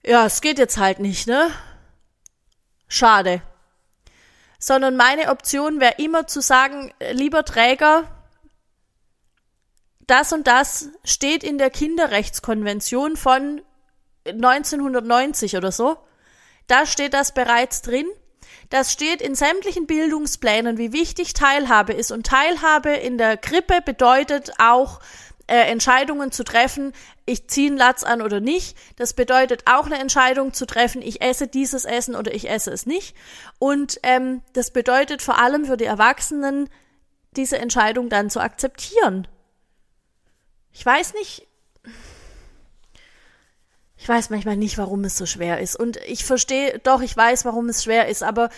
ja, 0.05 0.27
es 0.27 0.41
geht 0.41 0.59
jetzt 0.59 0.79
halt 0.79 0.99
nicht, 0.99 1.27
ne? 1.27 1.51
Schade. 2.89 3.43
Sondern 4.59 4.97
meine 4.97 5.31
Option 5.31 5.79
wäre 5.79 5.95
immer 5.99 6.27
zu 6.27 6.41
sagen, 6.41 6.93
lieber 7.13 7.45
Träger, 7.45 8.05
das 10.07 10.33
und 10.33 10.49
das 10.49 10.89
steht 11.05 11.45
in 11.45 11.57
der 11.57 11.71
Kinderrechtskonvention 11.71 13.17
von 13.17 13.63
1990 14.27 15.57
oder 15.57 15.71
so. 15.71 15.99
Da 16.71 16.87
steht 16.87 17.15
das 17.15 17.35
bereits 17.35 17.83
drin. 17.83 18.07
Das 18.69 18.93
steht 18.93 19.21
in 19.21 19.35
sämtlichen 19.35 19.89
Bildungsplänen, 19.89 20.79
wie 20.79 20.93
wichtig 20.93 21.33
Teilhabe 21.33 21.93
ist. 21.93 22.13
Und 22.13 22.27
Teilhabe 22.27 22.91
in 22.91 23.19
der 23.19 23.37
Krippe 23.37 23.81
bedeutet 23.85 24.53
auch, 24.59 25.01
äh, 25.49 25.69
Entscheidungen 25.69 26.31
zu 26.31 26.45
treffen, 26.45 26.93
ich 27.27 27.49
ziehe 27.49 27.71
einen 27.71 27.77
Latz 27.77 28.05
an 28.05 28.23
oder 28.23 28.39
nicht. 28.39 28.77
Das 28.95 29.15
bedeutet 29.15 29.65
auch 29.67 29.87
eine 29.87 29.99
Entscheidung 29.99 30.53
zu 30.53 30.65
treffen, 30.65 31.03
ich 31.03 31.23
esse 31.23 31.49
dieses 31.49 31.85
Essen 31.85 32.15
oder 32.15 32.33
ich 32.33 32.49
esse 32.49 32.71
es 32.71 32.87
nicht. 32.87 33.17
Und 33.59 33.99
ähm, 34.05 34.43
das 34.53 34.71
bedeutet 34.71 35.23
vor 35.23 35.39
allem 35.39 35.65
für 35.65 35.77
die 35.77 35.87
Erwachsenen, 35.87 36.71
diese 37.33 37.59
Entscheidung 37.59 38.11
dann 38.11 38.31
zu 38.31 38.39
akzeptieren. 38.39 39.27
Ich 40.71 40.87
weiß 40.87 41.15
nicht, 41.15 41.49
ich 44.01 44.09
weiß 44.09 44.31
manchmal 44.31 44.57
nicht, 44.57 44.79
warum 44.79 45.05
es 45.05 45.19
so 45.19 45.27
schwer 45.27 45.61
ist. 45.61 45.77
Und 45.77 45.99
ich 45.99 46.25
verstehe, 46.25 46.79
doch, 46.79 47.03
ich 47.03 47.15
weiß, 47.15 47.45
warum 47.45 47.69
es 47.69 47.85
schwer 47.85 48.09
ist, 48.09 48.23
aber 48.23 48.49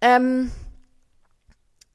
ähm, 0.00 0.50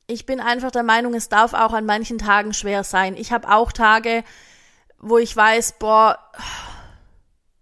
ich 0.06 0.28
bin 0.28 0.40
einfach 0.40 0.70
der 0.70 0.84
Meinung, 0.84 1.16
es 1.16 1.30
darf 1.30 1.56
auch 1.56 1.74
an 1.74 1.88
manchen 1.88 2.20
Tagen 2.20 2.54
schwer 2.54 2.84
sein. 2.84 3.18
Ich 3.18 3.32
habe 3.32 3.50
auch 3.50 3.72
Tage, 3.72 4.24
wo 5.00 5.18
ich 5.18 5.36
weiß, 5.36 5.80
boah, 5.80 6.20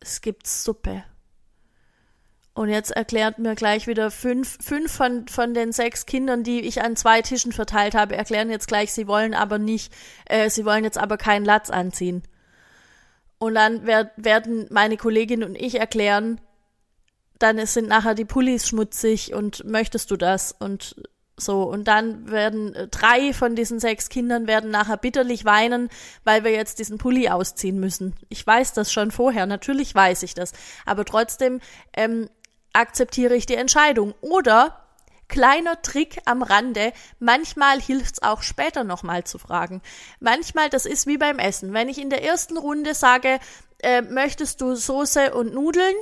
es 0.02 0.20
gibt 0.20 0.48
Suppe. 0.48 1.06
Und 2.54 2.68
jetzt 2.68 2.92
erklärt 2.92 3.40
mir 3.40 3.56
gleich 3.56 3.88
wieder 3.88 4.12
fünf, 4.12 4.58
fünf 4.62 4.92
von, 4.92 5.30
von 5.30 5.54
den 5.54 5.72
sechs 5.72 6.06
Kindern, 6.06 6.44
die 6.44 6.60
ich 6.60 6.82
an 6.82 6.98
zwei 6.98 7.22
Tischen 7.22 7.54
verteilt 7.54 7.96
habe, 7.96 8.18
erklären 8.18 8.50
jetzt 8.50 8.68
gleich, 8.68 8.92
sie 8.92 9.08
wollen 9.08 9.34
aber 9.34 9.60
nicht, 9.60 9.94
äh, 10.26 10.50
sie 10.50 10.66
wollen 10.66 10.84
jetzt 10.84 10.98
aber 10.98 11.16
keinen 11.16 11.46
Latz 11.46 11.70
anziehen. 11.70 12.24
Und 13.42 13.56
dann 13.56 13.88
werd, 13.88 14.12
werden 14.18 14.68
meine 14.70 14.98
Kollegin 14.98 15.44
und 15.44 15.56
ich 15.56 15.80
erklären, 15.80 16.40
dann 17.40 17.66
sind 17.66 17.88
nachher 17.88 18.14
die 18.14 18.24
Pullis 18.24 18.68
schmutzig 18.68 19.34
und 19.34 19.66
möchtest 19.66 20.12
du 20.12 20.16
das? 20.16 20.52
Und 20.52 20.96
so, 21.38 21.64
und 21.64 21.86
dann 21.86 22.30
werden 22.30 22.76
äh, 22.76 22.88
drei 22.88 23.34
von 23.34 23.56
diesen 23.56 23.80
sechs 23.80 24.10
Kindern 24.10 24.46
werden 24.46 24.70
nachher 24.70 24.98
bitterlich 24.98 25.44
weinen, 25.44 25.90
weil 26.24 26.44
wir 26.44 26.52
jetzt 26.52 26.78
diesen 26.78 27.00
Pulli 27.00 27.30
ausziehen 27.30 27.80
müssen. 27.80 28.14
Ich 28.30 28.46
weiß 28.46 28.74
das 28.74 28.94
schon 28.94 29.10
vorher, 29.10 29.48
natürlich 29.48 29.96
weiß 29.96 30.22
ich 30.22 30.36
das. 30.36 30.52
Aber 30.86 31.04
trotzdem 31.04 31.62
ähm, 31.94 32.30
akzeptiere 32.74 33.34
ich 33.34 33.48
die 33.48 33.56
Entscheidung. 33.56 34.14
Oder 34.22 34.86
kleiner 35.32 35.82
Trick 35.82 36.18
am 36.26 36.44
Rande, 36.44 36.92
manchmal 37.18 37.82
hilft's 37.82 38.22
auch 38.22 38.44
später 38.44 38.84
nochmal 38.84 39.24
zu 39.24 39.40
fragen. 39.40 39.82
Manchmal, 40.20 40.70
das 40.70 40.86
ist 40.86 41.08
wie 41.08 41.18
beim 41.18 41.40
Essen. 41.40 41.74
Wenn 41.74 41.90
ich 41.90 41.98
in 41.98 42.10
der 42.10 42.24
ersten 42.24 42.58
Runde 42.58 42.94
sage, 42.94 43.40
äh, 43.82 44.02
möchtest 44.02 44.60
du 44.62 44.76
Soße 44.76 45.34
und 45.34 45.54
Nudeln? 45.54 45.96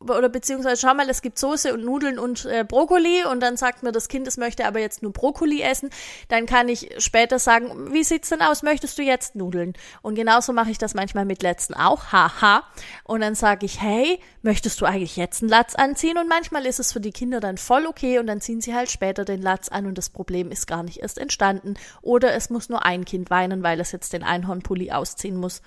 Oder 0.00 0.28
beziehungsweise 0.28 0.80
schau 0.80 0.94
mal, 0.94 1.08
es 1.08 1.22
gibt 1.22 1.38
Soße 1.38 1.72
und 1.72 1.84
Nudeln 1.84 2.18
und 2.18 2.44
äh, 2.44 2.64
Brokkoli 2.64 3.24
und 3.24 3.40
dann 3.40 3.56
sagt 3.56 3.82
mir 3.82 3.92
das 3.92 4.08
Kind, 4.08 4.28
es 4.28 4.36
möchte 4.36 4.66
aber 4.66 4.78
jetzt 4.78 5.02
nur 5.02 5.12
Brokkoli 5.12 5.62
essen, 5.62 5.90
dann 6.28 6.46
kann 6.46 6.68
ich 6.68 6.90
später 6.98 7.38
sagen, 7.38 7.92
wie 7.92 8.04
sieht's 8.04 8.28
denn 8.28 8.42
aus, 8.42 8.62
möchtest 8.62 8.98
du 8.98 9.02
jetzt 9.02 9.36
Nudeln? 9.36 9.72
Und 10.02 10.14
genauso 10.14 10.52
mache 10.52 10.70
ich 10.70 10.78
das 10.78 10.94
manchmal 10.94 11.24
mit 11.24 11.42
letzten 11.42 11.74
auch, 11.74 12.12
haha. 12.12 12.62
Und 13.04 13.22
dann 13.22 13.34
sage 13.34 13.64
ich, 13.64 13.80
hey, 13.80 14.20
möchtest 14.42 14.80
du 14.80 14.84
eigentlich 14.84 15.16
jetzt 15.16 15.42
einen 15.42 15.48
Latz 15.48 15.74
anziehen? 15.74 16.18
Und 16.18 16.28
manchmal 16.28 16.66
ist 16.66 16.78
es 16.78 16.92
für 16.92 17.00
die 17.00 17.12
Kinder 17.12 17.40
dann 17.40 17.56
voll 17.56 17.86
okay 17.86 18.18
und 18.18 18.26
dann 18.26 18.40
ziehen 18.40 18.60
sie 18.60 18.74
halt 18.74 18.90
später 18.90 19.24
den 19.24 19.40
Latz 19.40 19.68
an 19.68 19.86
und 19.86 19.96
das 19.96 20.10
Problem 20.10 20.50
ist 20.50 20.66
gar 20.66 20.82
nicht 20.82 20.98
erst 20.98 21.18
entstanden. 21.18 21.74
Oder 22.02 22.34
es 22.34 22.50
muss 22.50 22.68
nur 22.68 22.84
ein 22.84 23.04
Kind 23.04 23.30
weinen, 23.30 23.62
weil 23.62 23.80
es 23.80 23.92
jetzt 23.92 24.12
den 24.12 24.22
Einhornpulli 24.22 24.92
ausziehen 24.92 25.36
muss. 25.36 25.62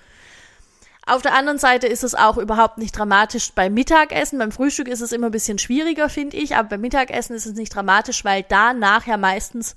Auf 1.10 1.22
der 1.22 1.34
anderen 1.34 1.58
Seite 1.58 1.88
ist 1.88 2.04
es 2.04 2.14
auch 2.14 2.38
überhaupt 2.38 2.78
nicht 2.78 2.96
dramatisch 2.96 3.50
beim 3.52 3.74
Mittagessen. 3.74 4.38
Beim 4.38 4.52
Frühstück 4.52 4.86
ist 4.86 5.00
es 5.00 5.10
immer 5.10 5.26
ein 5.26 5.32
bisschen 5.32 5.58
schwieriger, 5.58 6.08
finde 6.08 6.36
ich, 6.36 6.54
aber 6.54 6.68
beim 6.68 6.82
Mittagessen 6.82 7.34
ist 7.34 7.46
es 7.46 7.54
nicht 7.54 7.74
dramatisch, 7.74 8.24
weil 8.24 8.44
da 8.44 8.72
nachher 8.74 9.18
meistens 9.18 9.74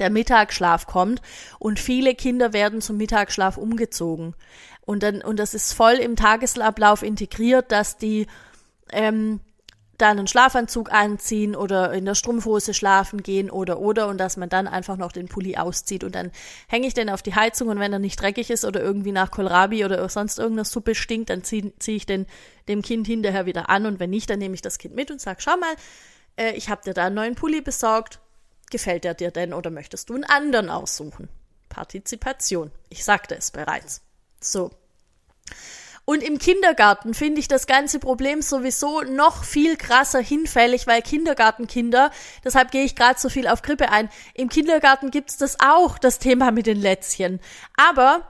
der 0.00 0.10
Mittagsschlaf 0.10 0.88
kommt 0.88 1.22
und 1.60 1.78
viele 1.78 2.16
Kinder 2.16 2.52
werden 2.52 2.80
zum 2.80 2.96
Mittagsschlaf 2.96 3.58
umgezogen. 3.58 4.34
Und 4.80 5.04
dann, 5.04 5.22
und 5.22 5.38
das 5.38 5.54
ist 5.54 5.72
voll 5.72 5.94
im 5.94 6.16
Tagesablauf 6.16 7.04
integriert, 7.04 7.70
dass 7.70 7.96
die 7.96 8.26
ähm, 8.90 9.38
dann 9.98 10.18
einen 10.18 10.26
Schlafanzug 10.26 10.92
anziehen 10.92 11.56
oder 11.56 11.92
in 11.92 12.04
der 12.04 12.14
Strumpfhose 12.14 12.74
schlafen 12.74 13.22
gehen 13.22 13.50
oder 13.50 13.78
oder 13.78 14.08
und 14.08 14.18
dass 14.18 14.36
man 14.36 14.48
dann 14.48 14.66
einfach 14.66 14.96
noch 14.96 15.12
den 15.12 15.28
Pulli 15.28 15.56
auszieht 15.56 16.04
und 16.04 16.14
dann 16.14 16.30
hänge 16.68 16.86
ich 16.86 16.94
den 16.94 17.10
auf 17.10 17.22
die 17.22 17.34
Heizung 17.34 17.68
und 17.68 17.78
wenn 17.78 17.92
er 17.92 17.98
nicht 17.98 18.20
dreckig 18.20 18.50
ist 18.50 18.64
oder 18.64 18.80
irgendwie 18.80 19.12
nach 19.12 19.30
Kohlrabi 19.30 19.84
oder 19.84 20.06
sonst 20.08 20.38
irgendeiner 20.38 20.64
Suppe 20.64 20.94
stinkt, 20.94 21.30
dann 21.30 21.44
ziehe 21.44 21.72
zieh 21.78 21.96
ich 21.96 22.06
den 22.06 22.26
dem 22.68 22.82
Kind 22.82 23.06
hinterher 23.06 23.46
wieder 23.46 23.70
an 23.70 23.86
und 23.86 24.00
wenn 24.00 24.10
nicht, 24.10 24.28
dann 24.28 24.38
nehme 24.38 24.54
ich 24.54 24.62
das 24.62 24.78
Kind 24.78 24.94
mit 24.94 25.10
und 25.10 25.20
sag, 25.20 25.40
schau 25.40 25.56
mal, 25.56 25.74
äh, 26.36 26.52
ich 26.52 26.68
habe 26.68 26.82
dir 26.82 26.94
da 26.94 27.06
einen 27.06 27.14
neuen 27.14 27.34
Pulli 27.34 27.60
besorgt, 27.60 28.20
gefällt 28.70 29.04
der 29.04 29.14
dir 29.14 29.30
denn 29.30 29.52
oder 29.52 29.70
möchtest 29.70 30.10
du 30.10 30.14
einen 30.14 30.24
anderen 30.24 30.70
aussuchen? 30.70 31.28
Partizipation. 31.68 32.70
Ich 32.88 33.04
sagte 33.04 33.36
es 33.36 33.50
bereits. 33.50 34.02
So. 34.40 34.70
Und 36.06 36.22
im 36.22 36.38
Kindergarten 36.38 37.14
finde 37.14 37.40
ich 37.40 37.48
das 37.48 37.66
ganze 37.66 37.98
Problem 37.98 38.40
sowieso 38.40 39.02
noch 39.02 39.42
viel 39.42 39.76
krasser 39.76 40.20
hinfällig, 40.20 40.86
weil 40.86 41.02
Kindergartenkinder, 41.02 42.12
deshalb 42.44 42.70
gehe 42.70 42.84
ich 42.84 42.94
gerade 42.94 43.18
so 43.18 43.28
viel 43.28 43.48
auf 43.48 43.60
Grippe 43.60 43.90
ein, 43.90 44.08
im 44.32 44.48
Kindergarten 44.48 45.10
gibt's 45.10 45.36
das 45.36 45.58
auch, 45.58 45.98
das 45.98 46.20
Thema 46.20 46.52
mit 46.52 46.66
den 46.66 46.80
Lätzchen. 46.80 47.40
Aber 47.76 48.22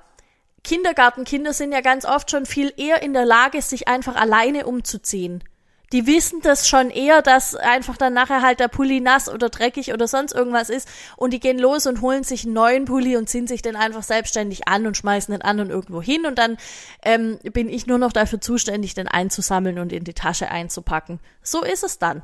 Kindergartenkinder 0.64 1.52
sind 1.52 1.70
ja 1.70 1.82
ganz 1.82 2.06
oft 2.06 2.30
schon 2.30 2.46
viel 2.46 2.72
eher 2.78 3.02
in 3.02 3.12
der 3.12 3.26
Lage, 3.26 3.60
sich 3.60 3.88
einfach 3.88 4.16
alleine 4.16 4.66
umzuziehen 4.66 5.44
die 5.92 6.06
wissen 6.06 6.40
das 6.40 6.68
schon 6.68 6.90
eher, 6.90 7.22
dass 7.22 7.54
einfach 7.54 7.96
dann 7.96 8.12
nachher 8.12 8.42
halt 8.42 8.58
der 8.58 8.68
Pulli 8.68 9.00
nass 9.00 9.28
oder 9.28 9.48
dreckig 9.48 9.92
oder 9.92 10.08
sonst 10.08 10.32
irgendwas 10.32 10.68
ist 10.68 10.88
und 11.16 11.32
die 11.32 11.40
gehen 11.40 11.58
los 11.58 11.86
und 11.86 12.00
holen 12.00 12.24
sich 12.24 12.44
einen 12.44 12.54
neuen 12.54 12.84
Pulli 12.86 13.16
und 13.16 13.28
ziehen 13.28 13.46
sich 13.46 13.62
den 13.62 13.76
einfach 13.76 14.02
selbstständig 14.02 14.66
an 14.66 14.86
und 14.86 14.96
schmeißen 14.96 15.32
den 15.32 15.42
an 15.42 15.60
und 15.60 15.70
irgendwo 15.70 16.02
hin 16.02 16.26
und 16.26 16.38
dann 16.38 16.56
ähm, 17.02 17.38
bin 17.52 17.68
ich 17.68 17.86
nur 17.86 17.98
noch 17.98 18.12
dafür 18.12 18.40
zuständig, 18.40 18.94
den 18.94 19.08
einzusammeln 19.08 19.78
und 19.78 19.92
in 19.92 20.04
die 20.04 20.14
Tasche 20.14 20.50
einzupacken. 20.50 21.20
So 21.42 21.62
ist 21.62 21.84
es 21.84 21.98
dann. 21.98 22.22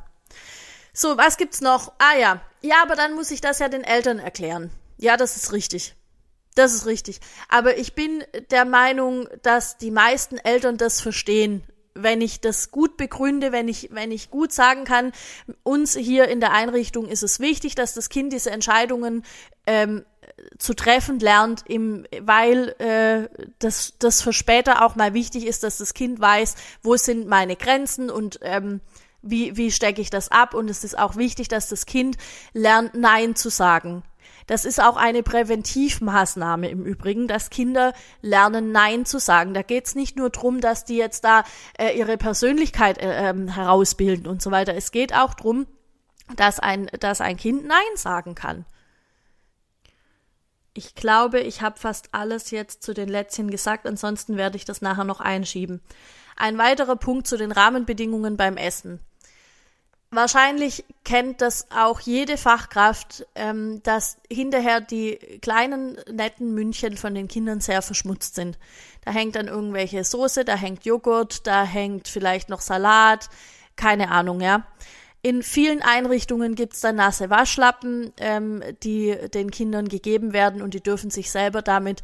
So, 0.93 1.17
was 1.17 1.37
gibt's 1.37 1.61
noch? 1.61 1.93
Ah 1.99 2.19
ja, 2.19 2.41
ja, 2.61 2.83
aber 2.83 2.97
dann 2.97 3.15
muss 3.15 3.31
ich 3.31 3.41
das 3.41 3.61
ja 3.61 3.69
den 3.69 3.85
Eltern 3.85 4.19
erklären. 4.19 4.71
Ja, 4.99 5.17
das 5.17 5.37
ist 5.37 5.53
richtig. 5.53 5.95
Das 6.55 6.75
ist 6.75 6.85
richtig. 6.85 7.21
Aber 7.49 7.79
ich 7.79 7.95
bin 7.95 8.23
der 8.51 8.67
Meinung, 8.67 9.27
dass 9.43 9.79
die 9.79 9.91
meisten 9.91 10.37
Eltern 10.37 10.77
das 10.77 11.01
verstehen, 11.01 11.63
wenn 11.95 12.21
ich 12.21 12.41
das 12.41 12.71
gut 12.71 12.97
begründe, 12.97 13.53
wenn 13.53 13.69
ich, 13.69 13.89
wenn 13.93 14.11
ich 14.11 14.31
gut 14.31 14.53
sagen 14.53 14.85
kann, 14.85 15.13
uns 15.63 15.97
hier 15.97 16.29
in 16.29 16.41
der 16.41 16.53
Einrichtung 16.53 17.07
ist 17.07 17.23
es 17.23 17.41
wichtig, 17.41 17.75
dass 17.75 17.95
das 17.95 18.09
Kind 18.09 18.33
diese 18.33 18.51
Entscheidungen 18.51 19.25
ähm, 19.67 20.05
zu 20.59 20.75
treffen 20.75 21.19
lernt, 21.19 21.65
im, 21.69 22.07
weil 22.21 22.75
äh, 22.79 23.29
das, 23.59 23.95
das 23.99 24.23
für 24.23 24.33
später 24.33 24.85
auch 24.85 24.97
mal 24.97 25.15
wichtig 25.15 25.47
ist, 25.47 25.63
dass 25.63 25.79
das 25.79 25.95
Kind 25.95 26.21
weiß, 26.21 26.57
wo 26.83 26.97
sind 26.97 27.27
meine 27.27 27.57
Grenzen 27.57 28.11
und 28.11 28.41
ähm, 28.43 28.81
wie, 29.23 29.57
wie 29.57 29.71
stecke 29.71 30.01
ich 30.01 30.11
das 30.11 30.31
ab. 30.31 30.55
Und 30.55 30.69
es 30.69 30.85
ist 30.85 30.99
auch 30.99 31.17
wichtig, 31.17 31.49
dass 31.49 31.69
das 31.69 31.87
Kind 31.87 32.17
lernt, 32.53 32.95
Nein 32.95 33.37
zu 33.37 33.51
sagen. 33.51 34.03
Das 34.53 34.67
ist 34.67 34.83
auch 34.83 34.97
eine 34.99 35.23
Präventivmaßnahme 35.23 36.69
im 36.69 36.85
Übrigen, 36.85 37.27
dass 37.27 37.49
Kinder 37.49 37.95
lernen, 38.21 38.71
Nein 38.71 39.07
zu 39.07 39.19
sagen. 39.19 39.55
Da 39.55 39.63
geht 39.63 39.87
es 39.87 39.95
nicht 39.95 40.19
nur 40.19 40.29
drum, 40.29 40.61
dass 40.61 40.85
die 40.85 40.99
jetzt 40.99 41.25
da 41.25 41.45
äh, 41.79 41.99
ihre 41.99 42.19
Persönlichkeit 42.19 42.99
äh, 42.99 43.31
ähm, 43.31 43.49
herausbilden 43.49 44.27
und 44.27 44.43
so 44.43 44.51
weiter. 44.51 44.75
Es 44.75 44.93
geht 44.93 45.15
auch 45.15 45.33
drum, 45.33 45.67
dass 46.37 46.61
ein, 46.61 46.91
dass 47.01 47.23
ein 47.23 47.39
Kind 47.39 47.65
Nein 47.65 47.79
sagen 47.95 48.35
kann. 48.35 48.67
Ich 50.75 50.95
glaube, 50.95 51.41
ich 51.41 51.63
habe 51.63 51.79
fast 51.79 52.11
alles 52.13 52.51
jetzt 52.51 52.83
zu 52.83 52.93
den 52.93 53.09
Lätzchen 53.09 53.51
gesagt, 53.51 53.87
ansonsten 53.87 54.37
werde 54.37 54.59
ich 54.59 54.67
das 54.67 54.83
nachher 54.83 55.05
noch 55.05 55.21
einschieben. 55.21 55.81
Ein 56.37 56.59
weiterer 56.59 56.97
Punkt 56.97 57.27
zu 57.27 57.39
den 57.39 57.53
Rahmenbedingungen 57.53 58.37
beim 58.37 58.59
Essen. 58.59 59.01
Wahrscheinlich 60.15 60.85
kennt 61.05 61.41
das 61.41 61.69
auch 61.75 61.99
jede 62.01 62.37
Fachkraft, 62.37 63.27
ähm, 63.35 63.83
dass 63.83 64.19
hinterher 64.31 64.83
die 64.83 65.17
kleinen 65.41 65.97
netten 66.07 66.53
München 66.53 66.99
von 66.99 67.15
den 67.15 67.29
Kindern 67.29 67.61
sehr 67.61 67.81
verschmutzt 67.81 68.35
sind. 68.35 68.59
Da 69.07 69.11
hängt 69.11 69.37
dann 69.37 69.49
irgendwelche 69.49 70.05
Soße, 70.05 70.45
da 70.45 70.55
hängt 70.55 70.85
Joghurt, 70.85 71.47
da 71.47 71.65
hängt 71.65 72.09
vielleicht 72.09 72.51
noch 72.51 72.61
Salat, 72.61 73.31
keine 73.75 74.11
Ahnung, 74.11 74.43
ja. 74.43 74.67
In 75.23 75.43
vielen 75.43 75.81
Einrichtungen 75.81 76.57
gibt's 76.57 76.81
dann 76.81 76.97
nasse 76.97 77.31
Waschlappen, 77.31 78.13
ähm, 78.19 78.63
die 78.83 79.17
den 79.33 79.51
Kindern 79.51 79.89
gegeben 79.89 80.35
werden 80.35 80.61
und 80.61 80.75
die 80.75 80.83
dürfen 80.83 81.09
sich 81.09 81.31
selber 81.31 81.63
damit 81.63 82.03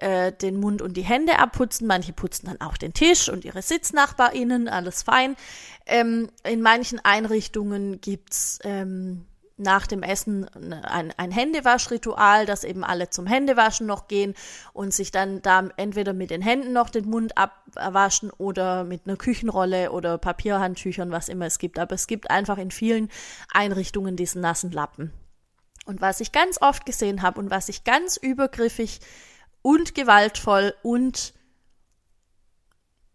äh, 0.00 0.32
den 0.32 0.58
Mund 0.58 0.82
und 0.82 0.96
die 0.96 1.02
Hände 1.02 1.38
abputzen. 1.38 1.86
Manche 1.86 2.12
putzen 2.12 2.46
dann 2.46 2.60
auch 2.60 2.76
den 2.76 2.94
Tisch 2.94 3.28
und 3.28 3.44
ihre 3.44 3.62
SitznachbarInnen, 3.62 4.68
alles 4.68 5.02
fein. 5.02 5.36
Ähm, 5.86 6.30
in 6.44 6.62
manchen 6.62 7.00
Einrichtungen 7.04 8.00
gibt's 8.00 8.58
ähm, 8.64 9.24
nach 9.58 9.86
dem 9.86 10.02
Essen 10.02 10.46
ein, 10.84 11.12
ein 11.16 11.30
Händewaschritual, 11.30 12.46
dass 12.46 12.64
eben 12.64 12.84
alle 12.84 13.10
zum 13.10 13.26
Händewaschen 13.26 13.86
noch 13.86 14.06
gehen 14.06 14.34
und 14.72 14.94
sich 14.94 15.10
dann 15.10 15.42
da 15.42 15.68
entweder 15.76 16.12
mit 16.12 16.30
den 16.30 16.42
Händen 16.42 16.72
noch 16.72 16.90
den 16.90 17.10
Mund 17.10 17.32
abwaschen 17.36 18.30
oder 18.30 18.84
mit 18.84 19.02
einer 19.06 19.16
Küchenrolle 19.16 19.90
oder 19.90 20.16
Papierhandtüchern, 20.16 21.10
was 21.10 21.28
immer 21.28 21.46
es 21.46 21.58
gibt. 21.58 21.78
Aber 21.78 21.94
es 21.96 22.06
gibt 22.06 22.30
einfach 22.30 22.58
in 22.58 22.70
vielen 22.70 23.10
Einrichtungen 23.52 24.16
diesen 24.16 24.40
nassen 24.40 24.70
Lappen. 24.70 25.12
Und 25.86 26.00
was 26.00 26.20
ich 26.20 26.32
ganz 26.32 26.60
oft 26.60 26.86
gesehen 26.86 27.22
habe 27.22 27.40
und 27.40 27.50
was 27.50 27.68
ich 27.68 27.82
ganz 27.82 28.16
übergriffig 28.16 29.00
und 29.68 29.94
gewaltvoll 29.94 30.74
und 30.82 31.34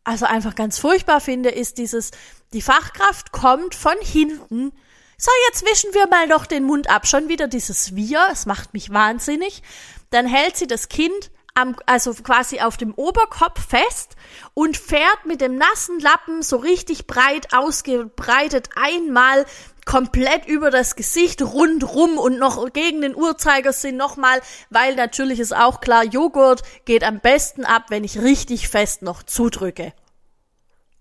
also 0.04 0.28
einfach 0.28 0.54
ganz 0.54 0.78
furchtbar 0.78 1.20
finde, 1.20 1.50
ist 1.50 1.80
dieses, 1.80 2.12
die 2.54 2.62
Fachkraft 2.62 3.32
kommt 3.32 3.74
von 3.74 3.96
hinten, 4.02 4.72
so, 5.18 5.32
jetzt 5.48 5.66
wischen 5.66 5.94
wir 5.94 6.08
mal 6.08 6.28
noch 6.28 6.46
den 6.46 6.63
Mund 6.63 6.89
ab. 6.89 7.08
Schon 7.08 7.28
wieder 7.28 7.48
dieses 7.48 7.96
Wir, 7.96 8.28
es 8.32 8.46
macht 8.46 8.74
mich 8.74 8.92
wahnsinnig. 8.92 9.63
Dann 10.10 10.28
hält 10.28 10.58
sie 10.58 10.68
das 10.68 10.89
Kind 10.89 11.32
am, 11.56 11.76
also 11.86 12.13
quasi 12.13 12.60
auf 12.60 12.78
dem 12.78 12.94
Oberkopf 12.94 13.66
fest 13.66 14.16
und 14.54 14.78
fährt 14.78 15.26
mit 15.26 15.42
dem 15.42 15.56
nassen 15.56 16.00
Lappen 16.00 16.44
so 16.44 16.58
richtig 16.58 17.08
breit 17.08 17.54
ausgebreitet 17.54 18.70
einmal 18.76 19.46
komplett 19.86 20.46
über 20.46 20.72
das 20.72 20.96
Gesicht 20.96 21.41
rundrum 21.41 22.17
und 22.17 22.38
noch 22.38 22.72
gegen 22.74 23.02
den 23.02 23.15
Uhrzeigersinn 23.15 23.98
nochmal, 23.98 24.41
weil 24.69 24.96
natürlich 24.96 25.39
ist 25.39 25.56
auch 25.56 25.82
klar, 25.82 26.04
Joghurt 26.04 26.63
geht 26.86 27.04
am 27.04 27.19
besten 27.19 27.65
ab, 27.65 27.86
wenn 27.89 28.04
ich 28.04 28.22
richtig 28.22 28.69
fest 28.69 29.02
noch 29.02 29.24
zudrücke. 29.24 29.93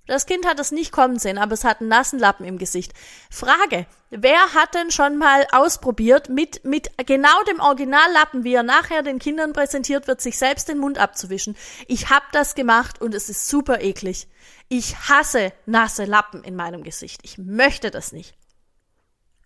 Das 0.07 0.27
Kind 0.27 0.47
hat 0.47 0.59
es 0.59 0.73
nicht 0.73 0.90
kommen 0.90 1.18
sehen, 1.18 1.38
aber 1.38 1.53
es 1.53 1.62
hat 1.62 1.81
einen 1.81 1.88
nassen 1.88 2.18
Lappen 2.18 2.45
im 2.45 2.59
Gesicht. 2.59 2.92
Frage, 3.31 3.87
wer 4.11 4.53
hat 4.53 4.75
denn 4.75 4.90
schon 4.90 5.16
mal 5.16 5.47
ausprobiert, 5.53 6.29
mit, 6.29 6.64
mit 6.64 6.90
genau 7.07 7.42
dem 7.49 7.61
Originallappen, 7.61 8.42
wie 8.42 8.55
er 8.55 8.64
nachher 8.64 9.03
den 9.03 9.21
Kindern 9.21 9.53
präsentiert 9.53 10.09
wird, 10.09 10.21
sich 10.21 10.38
selbst 10.38 10.68
den 10.68 10.79
Mund 10.79 10.99
abzuwischen? 10.99 11.57
Ich 11.87 12.11
hab 12.11 12.33
das 12.33 12.57
gemacht 12.57 13.01
und 13.01 13.14
es 13.14 13.29
ist 13.29 13.49
super 13.49 13.81
eklig. 13.81 14.27
Ich 14.68 15.09
hasse 15.09 15.53
nasse 15.66 16.05
Lappen 16.05 16.42
in 16.42 16.57
meinem 16.57 16.83
Gesicht. 16.83 17.21
Ich 17.23 17.38
möchte 17.38 17.92
das 17.92 18.11
nicht. 18.11 18.35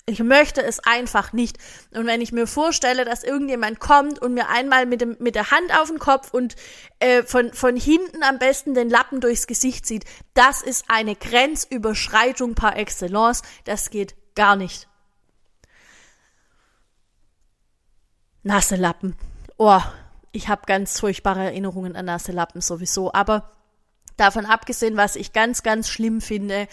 Ich 0.08 0.20
möchte 0.20 0.62
es 0.62 0.78
einfach 0.78 1.32
nicht. 1.32 1.58
Und 1.92 2.06
wenn 2.06 2.20
ich 2.20 2.30
mir 2.30 2.46
vorstelle, 2.46 3.04
dass 3.04 3.24
irgendjemand 3.24 3.80
kommt 3.80 4.20
und 4.20 4.34
mir 4.34 4.48
einmal 4.48 4.86
mit, 4.86 5.00
dem, 5.00 5.16
mit 5.18 5.34
der 5.34 5.50
Hand 5.50 5.76
auf 5.76 5.88
den 5.88 5.98
Kopf 5.98 6.32
und 6.32 6.54
äh, 7.00 7.24
von, 7.24 7.52
von 7.52 7.76
hinten 7.76 8.22
am 8.22 8.38
besten 8.38 8.74
den 8.74 8.88
Lappen 8.88 9.20
durchs 9.20 9.48
Gesicht 9.48 9.84
zieht, 9.84 10.04
das 10.32 10.62
ist 10.62 10.84
eine 10.86 11.16
Grenzüberschreitung 11.16 12.54
par 12.54 12.76
excellence. 12.76 13.42
Das 13.64 13.90
geht 13.90 14.14
gar 14.36 14.54
nicht. 14.54 14.86
Nasse 18.44 18.76
Lappen. 18.76 19.16
Oh, 19.56 19.80
ich 20.30 20.46
habe 20.46 20.66
ganz 20.66 21.00
furchtbare 21.00 21.46
Erinnerungen 21.46 21.96
an 21.96 22.04
nasse 22.04 22.30
Lappen 22.30 22.60
sowieso. 22.60 23.12
Aber 23.12 23.50
davon 24.16 24.46
abgesehen, 24.46 24.96
was 24.96 25.16
ich 25.16 25.32
ganz, 25.32 25.64
ganz 25.64 25.88
schlimm 25.88 26.20
finde, 26.20 26.68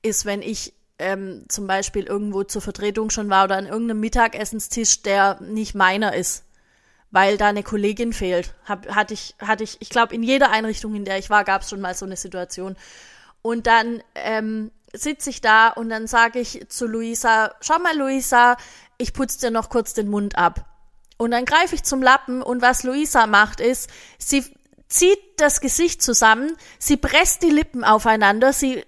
ist, 0.00 0.24
wenn 0.24 0.40
ich 0.40 0.72
ähm, 1.00 1.44
zum 1.48 1.66
Beispiel 1.66 2.04
irgendwo 2.04 2.44
zur 2.44 2.62
Vertretung 2.62 3.10
schon 3.10 3.30
war 3.30 3.44
oder 3.44 3.56
an 3.56 3.66
irgendeinem 3.66 4.00
Mittagessenstisch, 4.00 5.02
der 5.02 5.40
nicht 5.40 5.74
meiner 5.74 6.14
ist, 6.14 6.44
weil 7.10 7.36
da 7.36 7.48
eine 7.48 7.62
Kollegin 7.62 8.12
fehlt. 8.12 8.54
Hab, 8.64 8.88
hatte 8.94 9.14
ich, 9.14 9.34
hatte 9.40 9.64
ich, 9.64 9.78
ich 9.80 9.90
glaube, 9.90 10.14
in 10.14 10.22
jeder 10.22 10.50
Einrichtung, 10.50 10.94
in 10.94 11.04
der 11.04 11.18
ich 11.18 11.30
war, 11.30 11.44
gab 11.44 11.62
es 11.62 11.70
schon 11.70 11.80
mal 11.80 11.94
so 11.94 12.06
eine 12.06 12.16
Situation. 12.16 12.76
Und 13.42 13.66
dann 13.66 14.02
ähm, 14.14 14.70
sitze 14.92 15.30
ich 15.30 15.40
da 15.40 15.68
und 15.68 15.88
dann 15.88 16.06
sage 16.06 16.38
ich 16.38 16.68
zu 16.68 16.86
Luisa, 16.86 17.54
schau 17.60 17.78
mal, 17.78 17.96
Luisa, 17.96 18.56
ich 18.98 19.12
putze 19.12 19.40
dir 19.40 19.50
noch 19.50 19.70
kurz 19.70 19.94
den 19.94 20.08
Mund 20.08 20.36
ab. 20.36 20.66
Und 21.16 21.32
dann 21.32 21.44
greife 21.44 21.74
ich 21.74 21.82
zum 21.82 22.02
Lappen 22.02 22.42
und 22.42 22.62
was 22.62 22.82
Luisa 22.82 23.26
macht 23.26 23.60
ist, 23.60 23.90
sie 24.18 24.44
zieht 24.88 25.18
das 25.36 25.60
Gesicht 25.60 26.02
zusammen, 26.02 26.56
sie 26.78 26.96
presst 26.96 27.42
die 27.42 27.50
Lippen 27.50 27.84
aufeinander, 27.84 28.52
sie 28.52 28.84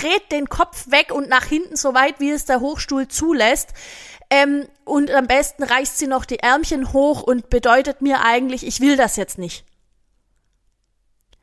dreht 0.00 0.32
den 0.32 0.48
Kopf 0.48 0.90
weg 0.90 1.12
und 1.12 1.28
nach 1.28 1.44
hinten 1.44 1.76
so 1.76 1.94
weit, 1.94 2.20
wie 2.20 2.30
es 2.30 2.44
der 2.44 2.60
Hochstuhl 2.60 3.08
zulässt. 3.08 3.70
Ähm, 4.30 4.68
und 4.84 5.10
am 5.10 5.26
besten 5.26 5.64
reißt 5.64 5.98
sie 5.98 6.06
noch 6.06 6.24
die 6.24 6.38
Ärmchen 6.38 6.92
hoch 6.92 7.22
und 7.22 7.50
bedeutet 7.50 8.00
mir 8.00 8.24
eigentlich, 8.24 8.66
ich 8.66 8.80
will 8.80 8.96
das 8.96 9.16
jetzt 9.16 9.38
nicht. 9.38 9.64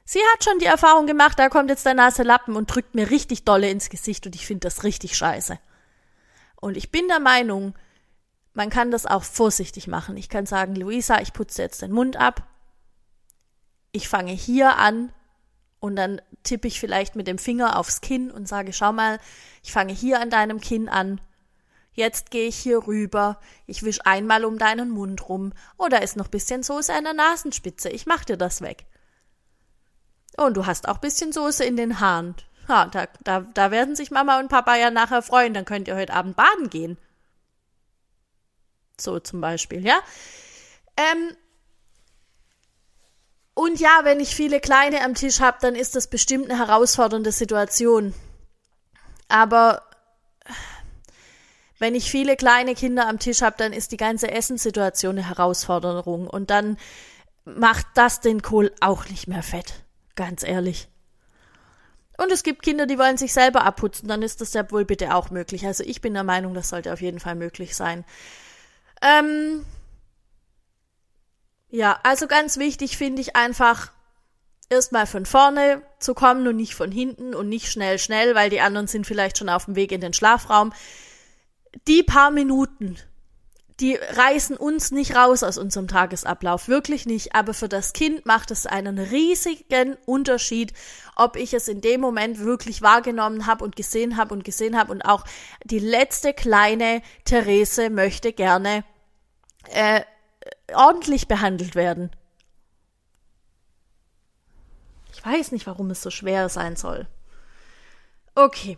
Sie 0.06 0.22
hat 0.34 0.44
schon 0.46 0.60
die 0.60 0.66
Erfahrung 0.66 1.06
gemacht, 1.06 1.38
da 1.38 1.50
kommt 1.50 1.70
jetzt 1.70 1.86
der 1.86 1.94
Nase 1.94 2.24
Lappen 2.24 2.56
und 2.56 2.74
drückt 2.74 2.96
mir 2.96 3.10
richtig 3.10 3.44
dolle 3.44 3.70
ins 3.70 3.90
Gesicht 3.90 4.26
und 4.26 4.36
ich 4.36 4.48
finde 4.48 4.62
das 4.62 4.86
richtig 4.86 5.18
scheiße. 5.18 5.60
Und 6.56 6.78
ich 6.78 6.92
bin 6.92 7.10
der 7.10 7.20
Meinung, 7.20 7.76
man 8.54 8.70
kann 8.70 8.90
das 8.90 9.06
auch 9.06 9.24
vorsichtig 9.24 9.88
machen. 9.88 10.16
Ich 10.16 10.30
kann 10.30 10.46
sagen, 10.46 10.76
Luisa, 10.76 11.20
ich 11.20 11.34
putze 11.34 11.62
jetzt 11.62 11.82
den 11.82 11.92
Mund 11.92 12.16
ab. 12.16 12.48
Ich 13.92 14.08
fange 14.08 14.32
hier 14.32 14.78
an 14.78 15.12
und 15.80 15.96
dann 15.96 16.22
tippe 16.44 16.68
ich 16.68 16.80
vielleicht 16.80 17.16
mit 17.16 17.28
dem 17.28 17.38
Finger 17.38 17.78
aufs 17.78 18.02
Kinn 18.02 18.32
und 18.32 18.48
sage, 18.48 18.74
schau 18.74 18.92
mal, 18.92 19.20
ich 19.64 19.72
fange 19.72 19.94
hier 19.94 20.20
an 20.20 20.30
deinem 20.30 20.60
Kinn 20.60 20.90
an. 20.90 21.22
Jetzt 21.94 22.30
gehe 22.30 22.48
ich 22.48 22.56
hier 22.56 22.86
rüber, 22.86 23.40
ich 23.66 23.84
wisch 23.84 24.00
einmal 24.06 24.46
um 24.46 24.58
deinen 24.58 24.92
Mund 24.92 25.30
rum, 25.30 25.54
oder 25.78 26.04
ist 26.04 26.16
noch 26.16 26.28
bisschen 26.28 26.62
Soße 26.62 26.94
an 26.94 27.04
der 27.04 27.14
Nasenspitze, 27.14 27.90
ich 27.90 28.06
mach 28.06 28.24
dir 28.24 28.38
das 28.38 28.62
weg. 28.62 28.86
Und 30.36 30.56
du 30.56 30.68
hast 30.68 30.88
auch 30.88 31.00
bisschen 31.00 31.34
Soße 31.34 31.66
in 31.66 31.76
den 31.76 32.00
Haaren. 32.00 32.36
Ja, 32.68 32.86
da, 32.86 33.08
da, 33.24 33.42
da 33.42 33.72
werden 33.72 33.96
sich 33.96 34.12
Mama 34.12 34.40
und 34.40 34.50
Papa 34.50 34.76
ja 34.76 34.92
nachher 34.92 35.22
freuen, 35.22 35.54
dann 35.54 35.66
könnt 35.66 35.88
ihr 35.88 35.96
heute 35.96 36.14
Abend 36.14 36.36
baden 36.36 36.70
gehen. 36.70 36.98
So 39.00 39.20
zum 39.20 39.42
Beispiel, 39.42 39.86
ja. 39.86 40.00
Ähm, 40.98 41.36
und 43.58 43.80
ja, 43.80 44.02
wenn 44.04 44.20
ich 44.20 44.36
viele 44.36 44.60
Kleine 44.60 45.04
am 45.04 45.16
Tisch 45.16 45.40
habe, 45.40 45.58
dann 45.62 45.74
ist 45.74 45.96
das 45.96 46.06
bestimmt 46.06 46.48
eine 46.48 46.60
herausfordernde 46.60 47.32
Situation. 47.32 48.14
Aber 49.30 49.82
wenn 51.80 51.96
ich 51.96 52.12
viele 52.12 52.36
kleine 52.36 52.76
Kinder 52.76 53.08
am 53.08 53.18
Tisch 53.18 53.42
habe, 53.42 53.56
dann 53.58 53.74
ist 53.74 53.92
die 53.92 53.98
ganze 53.98 54.30
Essenssituation 54.30 55.18
eine 55.18 55.28
Herausforderung. 55.28 56.28
Und 56.28 56.52
dann 56.52 56.78
macht 57.46 57.88
das 57.96 58.20
den 58.20 58.44
Kohl 58.44 58.72
auch 58.80 59.10
nicht 59.10 59.28
mehr 59.28 59.42
fett. 59.42 59.74
Ganz 60.14 60.44
ehrlich. 60.44 60.88
Und 62.20 62.32
es 62.32 62.44
gibt 62.44 62.62
Kinder, 62.62 62.86
die 62.86 63.00
wollen 63.00 63.18
sich 63.18 63.34
selber 63.34 63.64
abputzen, 63.64 64.08
dann 64.08 64.22
ist 64.22 64.40
das 64.40 64.54
ja 64.54 64.70
wohl 64.70 64.86
bitte 64.86 65.16
auch 65.16 65.32
möglich. 65.32 65.66
Also 65.66 65.84
ich 65.84 66.00
bin 66.00 66.14
der 66.14 66.24
Meinung, 66.24 66.54
das 66.54 66.70
sollte 66.70 66.94
auf 66.94 67.02
jeden 67.02 67.20
Fall 67.20 67.34
möglich 67.34 67.76
sein. 67.76 68.06
Ähm, 69.02 69.66
ja, 71.70 72.00
also 72.04 72.28
ganz 72.28 72.58
wichtig 72.58 72.98
finde 72.98 73.22
ich 73.22 73.36
einfach, 73.36 73.92
erstmal 74.70 75.08
von 75.08 75.26
vorne 75.26 75.82
zu 76.00 76.14
kommen 76.14 76.48
und 76.48 76.58
nicht 76.58 76.76
von 76.76 76.92
hinten 76.92 77.34
und 77.34 77.50
nicht 77.50 77.72
schnell, 77.72 78.00
schnell, 78.00 78.36
weil 78.36 78.50
die 78.50 78.62
anderen 78.62 78.88
sind 78.88 79.08
vielleicht 79.08 79.38
schon 79.38 79.50
auf 79.50 79.66
dem 79.66 79.76
Weg 79.76 79.92
in 79.92 80.02
den 80.02 80.14
Schlafraum. 80.14 80.74
Die 81.88 82.04
paar 82.04 82.32
Minuten, 82.32 82.98
die 83.80 83.96
reißen 83.96 84.58
uns 84.58 84.92
nicht 84.92 85.16
raus 85.16 85.44
aus 85.44 85.58
unserem 85.58 85.88
Tagesablauf, 85.88 86.68
wirklich 86.68 87.06
nicht, 87.06 87.36
aber 87.36 87.54
für 87.54 87.70
das 87.70 87.94
Kind 87.94 88.26
macht 88.26 88.52
es 88.52 88.66
einen 88.66 88.98
riesigen 88.98 89.96
Unterschied, 90.06 90.74
ob 91.16 91.36
ich 91.36 91.54
es 91.54 91.68
in 91.68 91.82
dem 91.82 92.02
Moment 92.02 92.40
wirklich 92.40 92.82
wahrgenommen 92.82 93.46
habe 93.46 93.64
und 93.64 93.76
gesehen 93.76 94.18
habe 94.18 94.34
und 94.34 94.44
gesehen 94.44 94.78
habe 94.78 94.92
und 94.92 95.04
auch 95.04 95.24
die 95.64 95.80
letzte 95.80 96.34
kleine 96.34 97.02
Therese 97.26 97.90
möchte 97.90 98.34
gerne 98.34 98.84
äh, 99.72 100.02
ordentlich 100.74 101.28
behandelt 101.28 101.76
werden. 101.76 102.12
Ich 105.14 105.26
weiß 105.26 105.52
nicht, 105.52 105.66
warum 105.68 105.90
es 105.90 106.02
so 106.02 106.10
schwer 106.10 106.50
sein 106.50 106.76
soll. 106.76 107.08
Okay. 108.36 108.78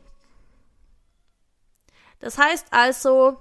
Das 2.20 2.38
heißt 2.38 2.68
also, 2.72 3.38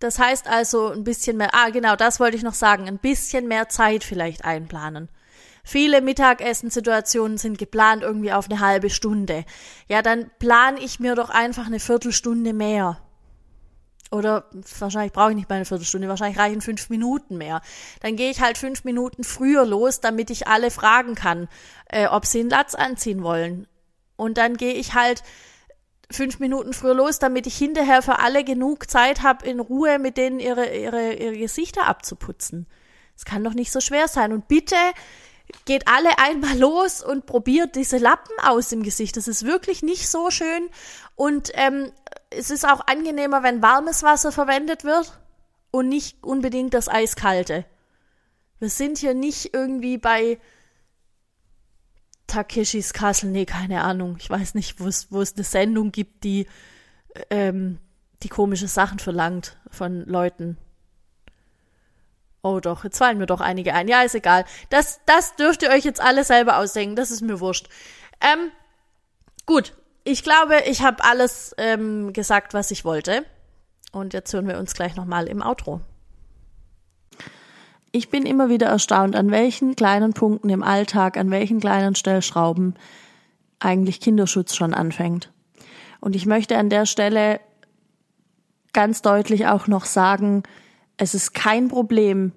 das 0.00 0.18
heißt 0.18 0.48
also 0.48 0.88
ein 0.88 1.04
bisschen 1.04 1.36
mehr, 1.36 1.54
ah 1.54 1.70
genau, 1.70 1.96
das 1.96 2.20
wollte 2.20 2.36
ich 2.36 2.42
noch 2.42 2.54
sagen, 2.54 2.86
ein 2.88 2.98
bisschen 2.98 3.48
mehr 3.48 3.68
Zeit 3.68 4.04
vielleicht 4.04 4.44
einplanen. 4.44 5.08
Viele 5.62 6.00
Mittagessensituationen 6.00 7.38
sind 7.38 7.58
geplant 7.58 8.02
irgendwie 8.02 8.32
auf 8.32 8.50
eine 8.50 8.60
halbe 8.60 8.90
Stunde. 8.90 9.44
Ja, 9.88 10.02
dann 10.02 10.30
plane 10.38 10.80
ich 10.80 11.00
mir 11.00 11.14
doch 11.14 11.30
einfach 11.30 11.66
eine 11.66 11.80
Viertelstunde 11.80 12.52
mehr. 12.54 13.00
Oder 14.10 14.46
wahrscheinlich 14.78 15.12
brauche 15.12 15.30
ich 15.30 15.36
nicht 15.36 15.48
mal 15.48 15.56
eine 15.56 15.64
Viertelstunde, 15.64 16.08
wahrscheinlich 16.08 16.38
reichen 16.38 16.60
fünf 16.60 16.90
Minuten 16.90 17.38
mehr. 17.38 17.60
Dann 18.00 18.16
gehe 18.16 18.30
ich 18.30 18.40
halt 18.40 18.58
fünf 18.58 18.82
Minuten 18.82 19.22
früher 19.22 19.64
los, 19.64 20.00
damit 20.00 20.30
ich 20.30 20.48
alle 20.48 20.72
fragen 20.72 21.14
kann, 21.14 21.48
äh, 21.86 22.06
ob 22.08 22.26
sie 22.26 22.40
einen 22.40 22.50
Latz 22.50 22.74
anziehen 22.74 23.22
wollen. 23.22 23.68
Und 24.16 24.36
dann 24.36 24.56
gehe 24.56 24.74
ich 24.74 24.94
halt 24.94 25.22
fünf 26.10 26.40
Minuten 26.40 26.72
früher 26.72 26.94
los, 26.94 27.20
damit 27.20 27.46
ich 27.46 27.56
hinterher 27.56 28.02
für 28.02 28.18
alle 28.18 28.42
genug 28.42 28.90
Zeit 28.90 29.22
habe, 29.22 29.46
in 29.46 29.60
Ruhe 29.60 30.00
mit 30.00 30.16
denen 30.16 30.40
ihre, 30.40 30.76
ihre, 30.76 31.14
ihre 31.14 31.38
Gesichter 31.38 31.86
abzuputzen. 31.86 32.66
Es 33.16 33.24
kann 33.24 33.44
doch 33.44 33.54
nicht 33.54 33.70
so 33.70 33.80
schwer 33.80 34.08
sein. 34.08 34.32
Und 34.32 34.48
bitte 34.48 34.76
geht 35.64 35.88
alle 35.88 36.18
einmal 36.18 36.58
los 36.58 37.02
und 37.02 37.26
probiert 37.26 37.76
diese 37.76 37.98
Lappen 37.98 38.34
aus 38.42 38.72
im 38.72 38.82
Gesicht. 38.82 39.16
Das 39.16 39.28
ist 39.28 39.44
wirklich 39.44 39.82
nicht 39.82 40.08
so 40.08 40.30
schön. 40.30 40.68
Und 41.14 41.50
ähm, 41.54 41.92
es 42.30 42.50
ist 42.50 42.66
auch 42.66 42.86
angenehmer, 42.86 43.42
wenn 43.42 43.62
warmes 43.62 44.02
Wasser 44.02 44.32
verwendet 44.32 44.84
wird 44.84 45.18
und 45.70 45.88
nicht 45.88 46.22
unbedingt 46.22 46.74
das 46.74 46.88
eiskalte. 46.88 47.64
Wir 48.58 48.68
sind 48.68 48.98
hier 48.98 49.14
nicht 49.14 49.54
irgendwie 49.54 49.98
bei 49.98 50.38
Takeshis 52.26 52.92
Castle, 52.92 53.30
nee, 53.30 53.46
keine 53.46 53.82
Ahnung. 53.82 54.16
Ich 54.20 54.30
weiß 54.30 54.54
nicht, 54.54 54.80
wo 54.80 54.86
es, 54.86 55.10
wo 55.10 55.20
es 55.20 55.34
eine 55.34 55.44
Sendung 55.44 55.92
gibt, 55.92 56.24
die, 56.24 56.46
ähm, 57.30 57.78
die 58.22 58.28
komische 58.28 58.68
Sachen 58.68 58.98
verlangt 58.98 59.58
von 59.70 60.04
Leuten. 60.06 60.56
Oh 62.42 62.60
doch, 62.60 62.84
jetzt 62.84 62.98
fallen 62.98 63.18
mir 63.18 63.26
doch 63.26 63.40
einige 63.40 63.74
ein. 63.74 63.88
Ja, 63.88 64.02
ist 64.02 64.14
egal. 64.14 64.44
Das, 64.70 65.00
das 65.06 65.36
dürft 65.36 65.62
ihr 65.62 65.70
euch 65.70 65.84
jetzt 65.84 66.00
alle 66.00 66.24
selber 66.24 66.58
ausdenken. 66.58 66.96
Das 66.96 67.10
ist 67.10 67.20
mir 67.20 67.40
wurscht. 67.40 67.68
Ähm, 68.20 68.50
gut. 69.46 69.74
Ich 70.04 70.22
glaube, 70.22 70.54
ich 70.66 70.82
habe 70.82 71.04
alles 71.04 71.54
ähm, 71.58 72.14
gesagt, 72.14 72.54
was 72.54 72.70
ich 72.70 72.84
wollte. 72.84 73.24
Und 73.92 74.14
jetzt 74.14 74.32
hören 74.32 74.48
wir 74.48 74.58
uns 74.58 74.72
gleich 74.72 74.96
nochmal 74.96 75.26
im 75.26 75.42
Outro. 75.42 75.80
Ich 77.92 78.08
bin 78.08 78.24
immer 78.24 78.48
wieder 78.48 78.68
erstaunt, 78.68 79.16
an 79.16 79.30
welchen 79.30 79.76
kleinen 79.76 80.14
Punkten 80.14 80.48
im 80.48 80.62
Alltag, 80.62 81.16
an 81.16 81.30
welchen 81.30 81.60
kleinen 81.60 81.96
Stellschrauben 81.96 82.74
eigentlich 83.58 84.00
Kinderschutz 84.00 84.54
schon 84.54 84.74
anfängt. 84.74 85.32
Und 86.00 86.16
ich 86.16 86.24
möchte 86.24 86.56
an 86.56 86.70
der 86.70 86.86
Stelle 86.86 87.40
ganz 88.72 89.02
deutlich 89.02 89.48
auch 89.48 89.66
noch 89.66 89.84
sagen, 89.84 90.44
es 91.00 91.14
ist 91.14 91.32
kein 91.32 91.68
Problem, 91.68 92.32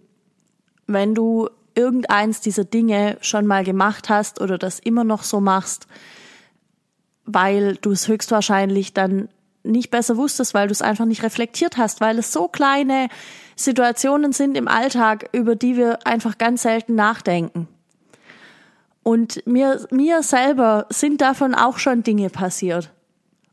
wenn 0.88 1.13
du 1.13 1.49
irgendeins 1.76 2.39
dieser 2.39 2.63
Dinge 2.63 3.17
schon 3.19 3.45
mal 3.45 3.65
gemacht 3.65 4.10
hast 4.10 4.39
oder 4.39 4.58
das 4.58 4.80
immer 4.80 5.04
noch 5.04 5.23
so 5.23 5.41
machst, 5.41 5.86
weil 7.26 7.76
du 7.76 7.91
es 7.91 8.08
höchstwahrscheinlich 8.08 8.93
dann 8.93 9.28
nicht 9.63 9.91
besser 9.91 10.15
wusstest, 10.15 10.54
weil 10.54 10.67
du 10.67 10.71
es 10.71 10.82
einfach 10.82 11.04
nicht 11.04 11.23
reflektiert 11.23 11.76
hast, 11.76 11.99
weil 11.99 12.17
es 12.17 12.32
so 12.32 12.47
kleine 12.47 13.10
Situationen 13.58 14.32
sind 14.32 14.56
im 14.56 14.69
Alltag, 14.69 15.30
über 15.34 15.56
die 15.56 15.76
wir 15.76 16.08
einfach 16.08 16.38
ganz 16.38 16.62
selten 16.62 16.95
nachdenken. 16.95 17.67
Und 19.04 19.45
mir, 19.45 19.86
mir 19.91 20.23
selber 20.23 20.86
sind 20.89 21.19
davon 21.19 21.54
auch 21.54 21.80
schon 21.80 22.04
Dinge 22.04 22.30
passiert. 22.30 22.91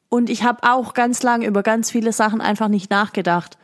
Und 0.09 0.31
ich 0.31 0.45
habe 0.45 0.63
auch 0.63 0.95
ganz 0.95 1.25
lang 1.25 1.43
über 1.43 1.65
ganz 1.65 1.91
viele 1.91 2.13
Sachen 2.13 2.41
einfach 2.41 2.69
nicht 2.69 2.91
nachgedacht. 2.91 3.59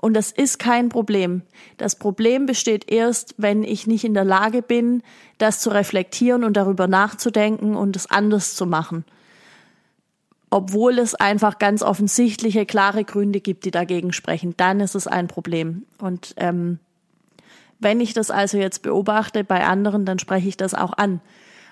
Und 0.00 0.14
das 0.14 0.30
ist 0.30 0.58
kein 0.58 0.88
Problem. 0.88 1.42
Das 1.76 1.94
Problem 1.94 2.46
besteht 2.46 2.90
erst, 2.90 3.34
wenn 3.36 3.62
ich 3.62 3.86
nicht 3.86 4.04
in 4.04 4.14
der 4.14 4.24
Lage 4.24 4.62
bin, 4.62 5.02
das 5.36 5.60
zu 5.60 5.68
reflektieren 5.68 6.42
und 6.42 6.56
darüber 6.56 6.86
nachzudenken 6.88 7.76
und 7.76 7.96
es 7.96 8.10
anders 8.10 8.54
zu 8.54 8.64
machen. 8.64 9.04
Obwohl 10.48 10.98
es 10.98 11.14
einfach 11.14 11.58
ganz 11.58 11.82
offensichtliche, 11.82 12.64
klare 12.64 13.04
Gründe 13.04 13.40
gibt, 13.40 13.66
die 13.66 13.70
dagegen 13.70 14.12
sprechen, 14.12 14.54
dann 14.56 14.80
ist 14.80 14.94
es 14.94 15.06
ein 15.06 15.28
Problem. 15.28 15.84
Und 15.98 16.34
ähm, 16.38 16.78
wenn 17.78 18.00
ich 18.00 18.14
das 18.14 18.30
also 18.30 18.56
jetzt 18.56 18.82
beobachte 18.82 19.44
bei 19.44 19.64
anderen, 19.64 20.06
dann 20.06 20.18
spreche 20.18 20.48
ich 20.48 20.56
das 20.56 20.72
auch 20.72 20.94
an. 20.94 21.20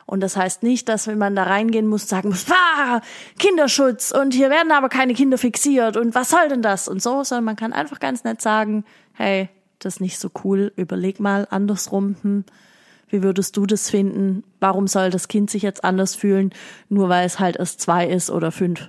Und 0.08 0.20
das 0.20 0.38
heißt 0.38 0.62
nicht, 0.62 0.88
dass 0.88 1.06
wenn 1.06 1.18
man 1.18 1.36
da 1.36 1.42
reingehen 1.42 1.86
muss, 1.86 2.08
sagen 2.08 2.30
muss, 2.30 2.46
ah, 2.50 3.02
Kinderschutz 3.38 4.10
und 4.10 4.32
hier 4.32 4.48
werden 4.48 4.72
aber 4.72 4.88
keine 4.88 5.12
Kinder 5.12 5.36
fixiert 5.36 5.98
und 5.98 6.14
was 6.14 6.30
soll 6.30 6.48
denn 6.48 6.62
das 6.62 6.88
und 6.88 7.02
so, 7.02 7.22
sondern 7.24 7.44
man 7.44 7.56
kann 7.56 7.74
einfach 7.74 8.00
ganz 8.00 8.24
nett 8.24 8.40
sagen, 8.40 8.86
hey, 9.12 9.50
das 9.80 9.96
ist 9.96 10.00
nicht 10.00 10.18
so 10.18 10.30
cool, 10.44 10.72
überleg 10.76 11.20
mal 11.20 11.46
andersrum, 11.50 12.16
hm, 12.22 12.44
wie 13.10 13.22
würdest 13.22 13.58
du 13.58 13.66
das 13.66 13.90
finden? 13.90 14.44
Warum 14.60 14.86
soll 14.86 15.10
das 15.10 15.28
Kind 15.28 15.50
sich 15.50 15.62
jetzt 15.62 15.84
anders 15.84 16.14
fühlen, 16.14 16.54
nur 16.88 17.10
weil 17.10 17.26
es 17.26 17.38
halt 17.38 17.56
erst 17.56 17.82
zwei 17.82 18.06
ist 18.06 18.30
oder 18.30 18.50
fünf? 18.50 18.88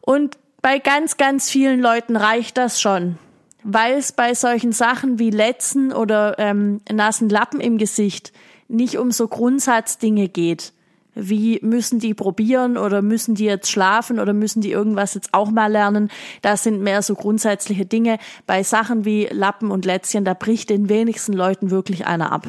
Und 0.00 0.36
bei 0.62 0.80
ganz, 0.80 1.16
ganz 1.16 1.48
vielen 1.48 1.80
Leuten 1.80 2.16
reicht 2.16 2.58
das 2.58 2.80
schon, 2.80 3.18
weil 3.62 3.98
es 3.98 4.10
bei 4.10 4.34
solchen 4.34 4.72
Sachen 4.72 5.20
wie 5.20 5.30
Letzen 5.30 5.92
oder 5.92 6.40
ähm, 6.40 6.80
nassen 6.90 7.28
Lappen 7.28 7.60
im 7.60 7.78
Gesicht 7.78 8.32
nicht 8.70 8.98
um 8.98 9.10
so 9.10 9.28
Grundsatzdinge 9.28 10.28
geht. 10.28 10.72
Wie 11.14 11.58
müssen 11.62 11.98
die 11.98 12.14
probieren 12.14 12.76
oder 12.78 13.02
müssen 13.02 13.34
die 13.34 13.44
jetzt 13.44 13.70
schlafen 13.70 14.20
oder 14.20 14.32
müssen 14.32 14.60
die 14.60 14.70
irgendwas 14.70 15.14
jetzt 15.14 15.34
auch 15.34 15.50
mal 15.50 15.70
lernen? 15.70 16.08
Das 16.40 16.62
sind 16.62 16.80
mehr 16.80 17.02
so 17.02 17.14
grundsätzliche 17.14 17.84
Dinge. 17.84 18.18
Bei 18.46 18.62
Sachen 18.62 19.04
wie 19.04 19.26
Lappen 19.26 19.70
und 19.70 19.84
Lätzchen, 19.84 20.24
da 20.24 20.34
bricht 20.34 20.70
den 20.70 20.88
wenigsten 20.88 21.32
Leuten 21.32 21.70
wirklich 21.70 22.06
einer 22.06 22.32
ab. 22.32 22.46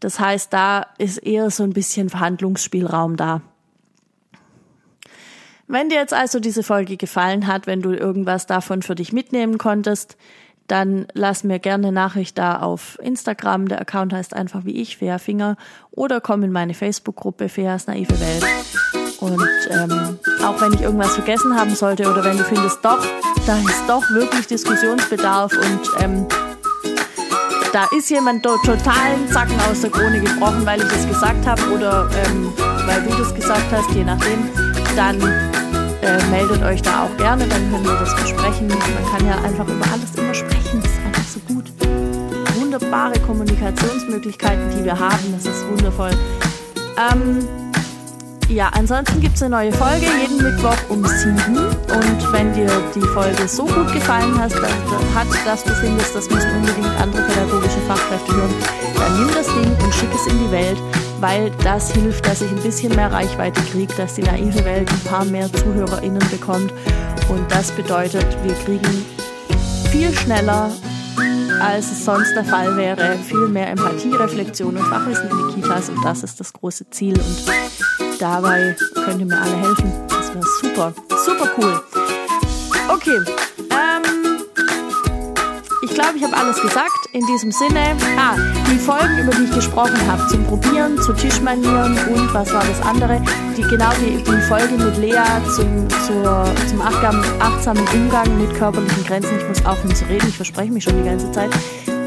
Das 0.00 0.18
heißt, 0.18 0.52
da 0.52 0.86
ist 0.98 1.18
eher 1.18 1.50
so 1.50 1.62
ein 1.62 1.72
bisschen 1.72 2.10
Verhandlungsspielraum 2.10 3.16
da. 3.16 3.40
Wenn 5.68 5.88
dir 5.88 5.98
jetzt 5.98 6.12
also 6.12 6.40
diese 6.40 6.64
Folge 6.64 6.96
gefallen 6.96 7.46
hat, 7.46 7.68
wenn 7.68 7.82
du 7.82 7.92
irgendwas 7.92 8.46
davon 8.46 8.82
für 8.82 8.96
dich 8.96 9.12
mitnehmen 9.12 9.58
konntest, 9.58 10.16
dann 10.72 11.06
lass 11.12 11.44
mir 11.44 11.58
gerne 11.58 11.92
Nachricht 11.92 12.38
da 12.38 12.60
auf 12.60 12.98
Instagram. 13.02 13.68
Der 13.68 13.78
Account 13.78 14.14
heißt 14.14 14.32
einfach 14.32 14.64
wie 14.64 14.80
ich, 14.80 14.96
Fea 14.96 15.18
Finger. 15.18 15.58
Oder 15.90 16.22
komm 16.22 16.42
in 16.44 16.50
meine 16.50 16.72
Facebook-Gruppe 16.72 17.50
Feas 17.50 17.88
naive 17.88 18.18
Welt. 18.18 18.46
Und 19.20 19.46
ähm, 19.68 20.18
auch 20.42 20.58
wenn 20.62 20.72
ich 20.72 20.80
irgendwas 20.80 21.14
vergessen 21.14 21.54
haben 21.54 21.74
sollte 21.74 22.10
oder 22.10 22.24
wenn 22.24 22.38
du 22.38 22.44
findest, 22.44 22.82
doch, 22.82 23.04
da 23.46 23.58
ist 23.58 23.82
doch 23.86 24.02
wirklich 24.12 24.46
Diskussionsbedarf 24.46 25.52
und 25.52 26.02
ähm, 26.02 26.26
da 27.74 27.86
ist 27.94 28.08
jemand 28.08 28.42
totalen 28.42 29.28
Zacken 29.30 29.60
aus 29.70 29.82
der 29.82 29.90
Krone 29.90 30.20
gebrochen, 30.20 30.64
weil 30.64 30.80
ich 30.80 30.88
das 30.88 31.06
gesagt 31.06 31.46
habe 31.46 31.62
oder 31.70 32.08
ähm, 32.24 32.50
weil 32.86 33.02
du 33.02 33.10
das 33.18 33.34
gesagt 33.34 33.70
hast, 33.70 33.90
je 33.90 34.04
nachdem, 34.04 34.48
dann 34.96 35.20
äh, 36.02 36.22
meldet 36.30 36.62
euch 36.62 36.82
da 36.82 37.04
auch 37.04 37.16
gerne, 37.16 37.46
dann 37.46 37.70
können 37.70 37.84
wir 37.84 37.94
das 37.94 38.14
besprechen. 38.16 38.68
Man 38.68 38.78
kann 39.10 39.26
ja 39.26 39.36
einfach 39.42 39.66
über 39.66 39.84
alles 39.92 40.14
immer 40.16 40.34
sprechen, 40.34 40.82
das 40.82 40.92
ist 40.92 41.00
einfach 41.04 41.24
so 41.24 41.40
gut. 41.54 41.64
Wunderbare 42.60 43.18
Kommunikationsmöglichkeiten, 43.20 44.70
die 44.76 44.84
wir 44.84 44.98
haben, 44.98 45.32
das 45.32 45.46
ist 45.46 45.66
wundervoll. 45.68 46.10
Ähm, 47.10 47.46
ja, 48.48 48.68
ansonsten 48.74 49.20
gibt 49.20 49.36
es 49.36 49.42
eine 49.42 49.56
neue 49.56 49.72
Folge 49.72 50.04
jeden 50.20 50.36
Mittwoch 50.42 50.76
um 50.88 51.06
7. 51.06 51.56
Und 51.56 52.32
wenn 52.32 52.52
dir 52.52 52.70
die 52.94 53.00
Folge 53.00 53.48
so 53.48 53.64
gut 53.64 53.92
gefallen 53.92 54.38
hat, 54.38 54.52
dass, 54.52 54.62
hat, 55.14 55.46
dass 55.46 55.64
du 55.64 55.70
findest, 55.74 56.14
das 56.14 56.28
müssen 56.28 56.50
unbedingt 56.56 57.00
andere 57.00 57.22
pädagogische 57.22 57.80
Fachkräfte 57.88 58.34
hören, 58.34 58.54
dann 58.96 59.18
nimm 59.18 59.34
das 59.34 59.46
Ding 59.46 59.84
und 59.84 59.94
schick 59.94 60.10
es 60.14 60.26
in 60.26 60.38
die 60.38 60.50
Welt 60.50 60.76
weil 61.22 61.52
das 61.62 61.92
hilft, 61.92 62.26
dass 62.26 62.42
ich 62.42 62.50
ein 62.50 62.62
bisschen 62.62 62.94
mehr 62.96 63.12
Reichweite 63.12 63.62
kriege, 63.70 63.94
dass 63.94 64.14
die 64.14 64.22
naive 64.22 64.64
Welt 64.64 64.90
ein 64.90 65.00
paar 65.08 65.24
mehr 65.24 65.50
ZuhörerInnen 65.52 66.22
bekommt. 66.30 66.74
Und 67.28 67.50
das 67.50 67.70
bedeutet, 67.70 68.26
wir 68.42 68.54
kriegen 68.54 69.04
viel 69.90 70.12
schneller, 70.12 70.72
als 71.60 71.92
es 71.92 72.04
sonst 72.04 72.34
der 72.34 72.44
Fall 72.44 72.76
wäre, 72.76 73.16
viel 73.18 73.46
mehr 73.46 73.68
Empathie, 73.68 74.12
Reflexion 74.12 74.76
und 74.76 74.84
Fachwissen 74.84 75.30
in 75.30 75.36
die 75.48 75.60
Kitas. 75.60 75.90
Und 75.90 76.04
das 76.04 76.24
ist 76.24 76.40
das 76.40 76.52
große 76.52 76.90
Ziel. 76.90 77.14
Und 77.14 78.20
dabei 78.20 78.76
könnt 79.04 79.20
ihr 79.20 79.26
mir 79.26 79.40
alle 79.40 79.56
helfen. 79.58 79.92
Das 80.08 80.34
wäre 80.34 80.44
super, 80.60 80.92
super 81.24 81.48
cool. 81.56 81.80
Okay, 82.88 83.18
ich 85.92 85.98
glaube, 85.98 86.16
ich 86.16 86.24
habe 86.24 86.34
alles 86.34 86.58
gesagt. 86.58 87.06
In 87.12 87.26
diesem 87.26 87.52
Sinne, 87.52 87.94
ah, 88.16 88.34
die 88.70 88.78
Folgen, 88.78 89.18
über 89.18 89.32
die 89.32 89.44
ich 89.44 89.54
gesprochen 89.54 89.98
habe, 90.10 90.26
zum 90.28 90.42
Probieren, 90.44 90.96
zu 91.02 91.12
Tischmanieren 91.12 91.98
und 92.08 92.32
was 92.32 92.50
war 92.54 92.64
das 92.64 92.80
andere, 92.80 93.20
die, 93.58 93.60
genau 93.60 93.90
die, 94.00 94.16
die 94.16 94.40
Folge 94.48 94.72
mit 94.82 94.96
Lea 94.96 95.22
zum, 95.54 95.86
zur, 96.06 96.46
zum 96.66 96.80
achtsamen 96.80 97.86
Umgang 97.92 98.38
mit 98.38 98.54
körperlichen 98.54 99.04
Grenzen. 99.04 99.36
Ich 99.38 99.46
muss 99.46 99.66
aufhören 99.66 99.94
zu 99.94 100.06
reden, 100.06 100.28
ich 100.28 100.36
verspreche 100.36 100.72
mich 100.72 100.82
schon 100.82 100.96
die 100.96 101.06
ganze 101.06 101.30
Zeit. 101.30 101.50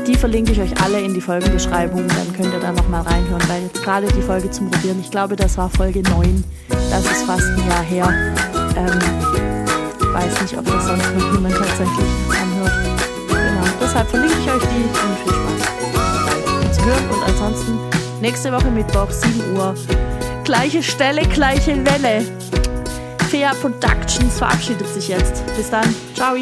Die 0.08 0.16
verlinke 0.16 0.54
ich 0.54 0.60
euch 0.60 0.82
alle 0.82 1.00
in 1.02 1.14
die 1.14 1.22
Folgenbeschreibung, 1.22 2.08
dann 2.08 2.34
könnt 2.34 2.54
ihr 2.54 2.60
da 2.60 2.72
nochmal 2.72 3.04
reinhören, 3.04 3.44
weil 3.48 3.62
jetzt 3.64 3.84
gerade 3.84 4.08
die 4.08 4.22
Folge 4.24 4.50
zum 4.50 4.72
Probieren, 4.72 5.00
ich 5.00 5.12
glaube, 5.12 5.36
das 5.36 5.60
war 5.60 5.70
Folge 5.70 6.02
9, 6.02 6.44
das 6.90 7.06
ist 7.06 7.24
fast 7.24 7.44
ein 7.44 7.68
Jahr 7.68 7.84
her. 7.84 8.34
Ähm, 8.78 9.00
weiß 10.12 10.42
nicht, 10.42 10.58
ob 10.58 10.66
das 10.66 10.86
sonst 10.86 11.14
noch 11.14 11.34
jemand 11.34 11.56
tatsächlich 11.56 12.08
anhört. 12.32 12.95
Deshalb 13.96 14.10
verlinke 14.10 14.36
ich 14.42 14.52
euch 14.52 14.62
die 14.62 14.84
und 14.84 15.18
viel 15.24 15.34
Spaß 16.60 16.76
zu 16.76 16.86
hören. 16.86 17.10
Und 17.12 17.24
ansonsten 17.24 17.80
nächste 18.20 18.52
Woche 18.52 18.70
Mittwoch, 18.70 19.10
7 19.10 19.56
Uhr. 19.56 19.74
Gleiche 20.44 20.84
Stelle, 20.84 21.22
gleiche 21.22 21.78
Welle. 21.86 22.26
Fea 23.30 23.54
Productions 23.54 24.38
verabschiedet 24.38 24.90
sich 24.90 25.08
jetzt. 25.08 25.46
Bis 25.56 25.70
dann. 25.70 25.96
Ciao. 26.14 26.36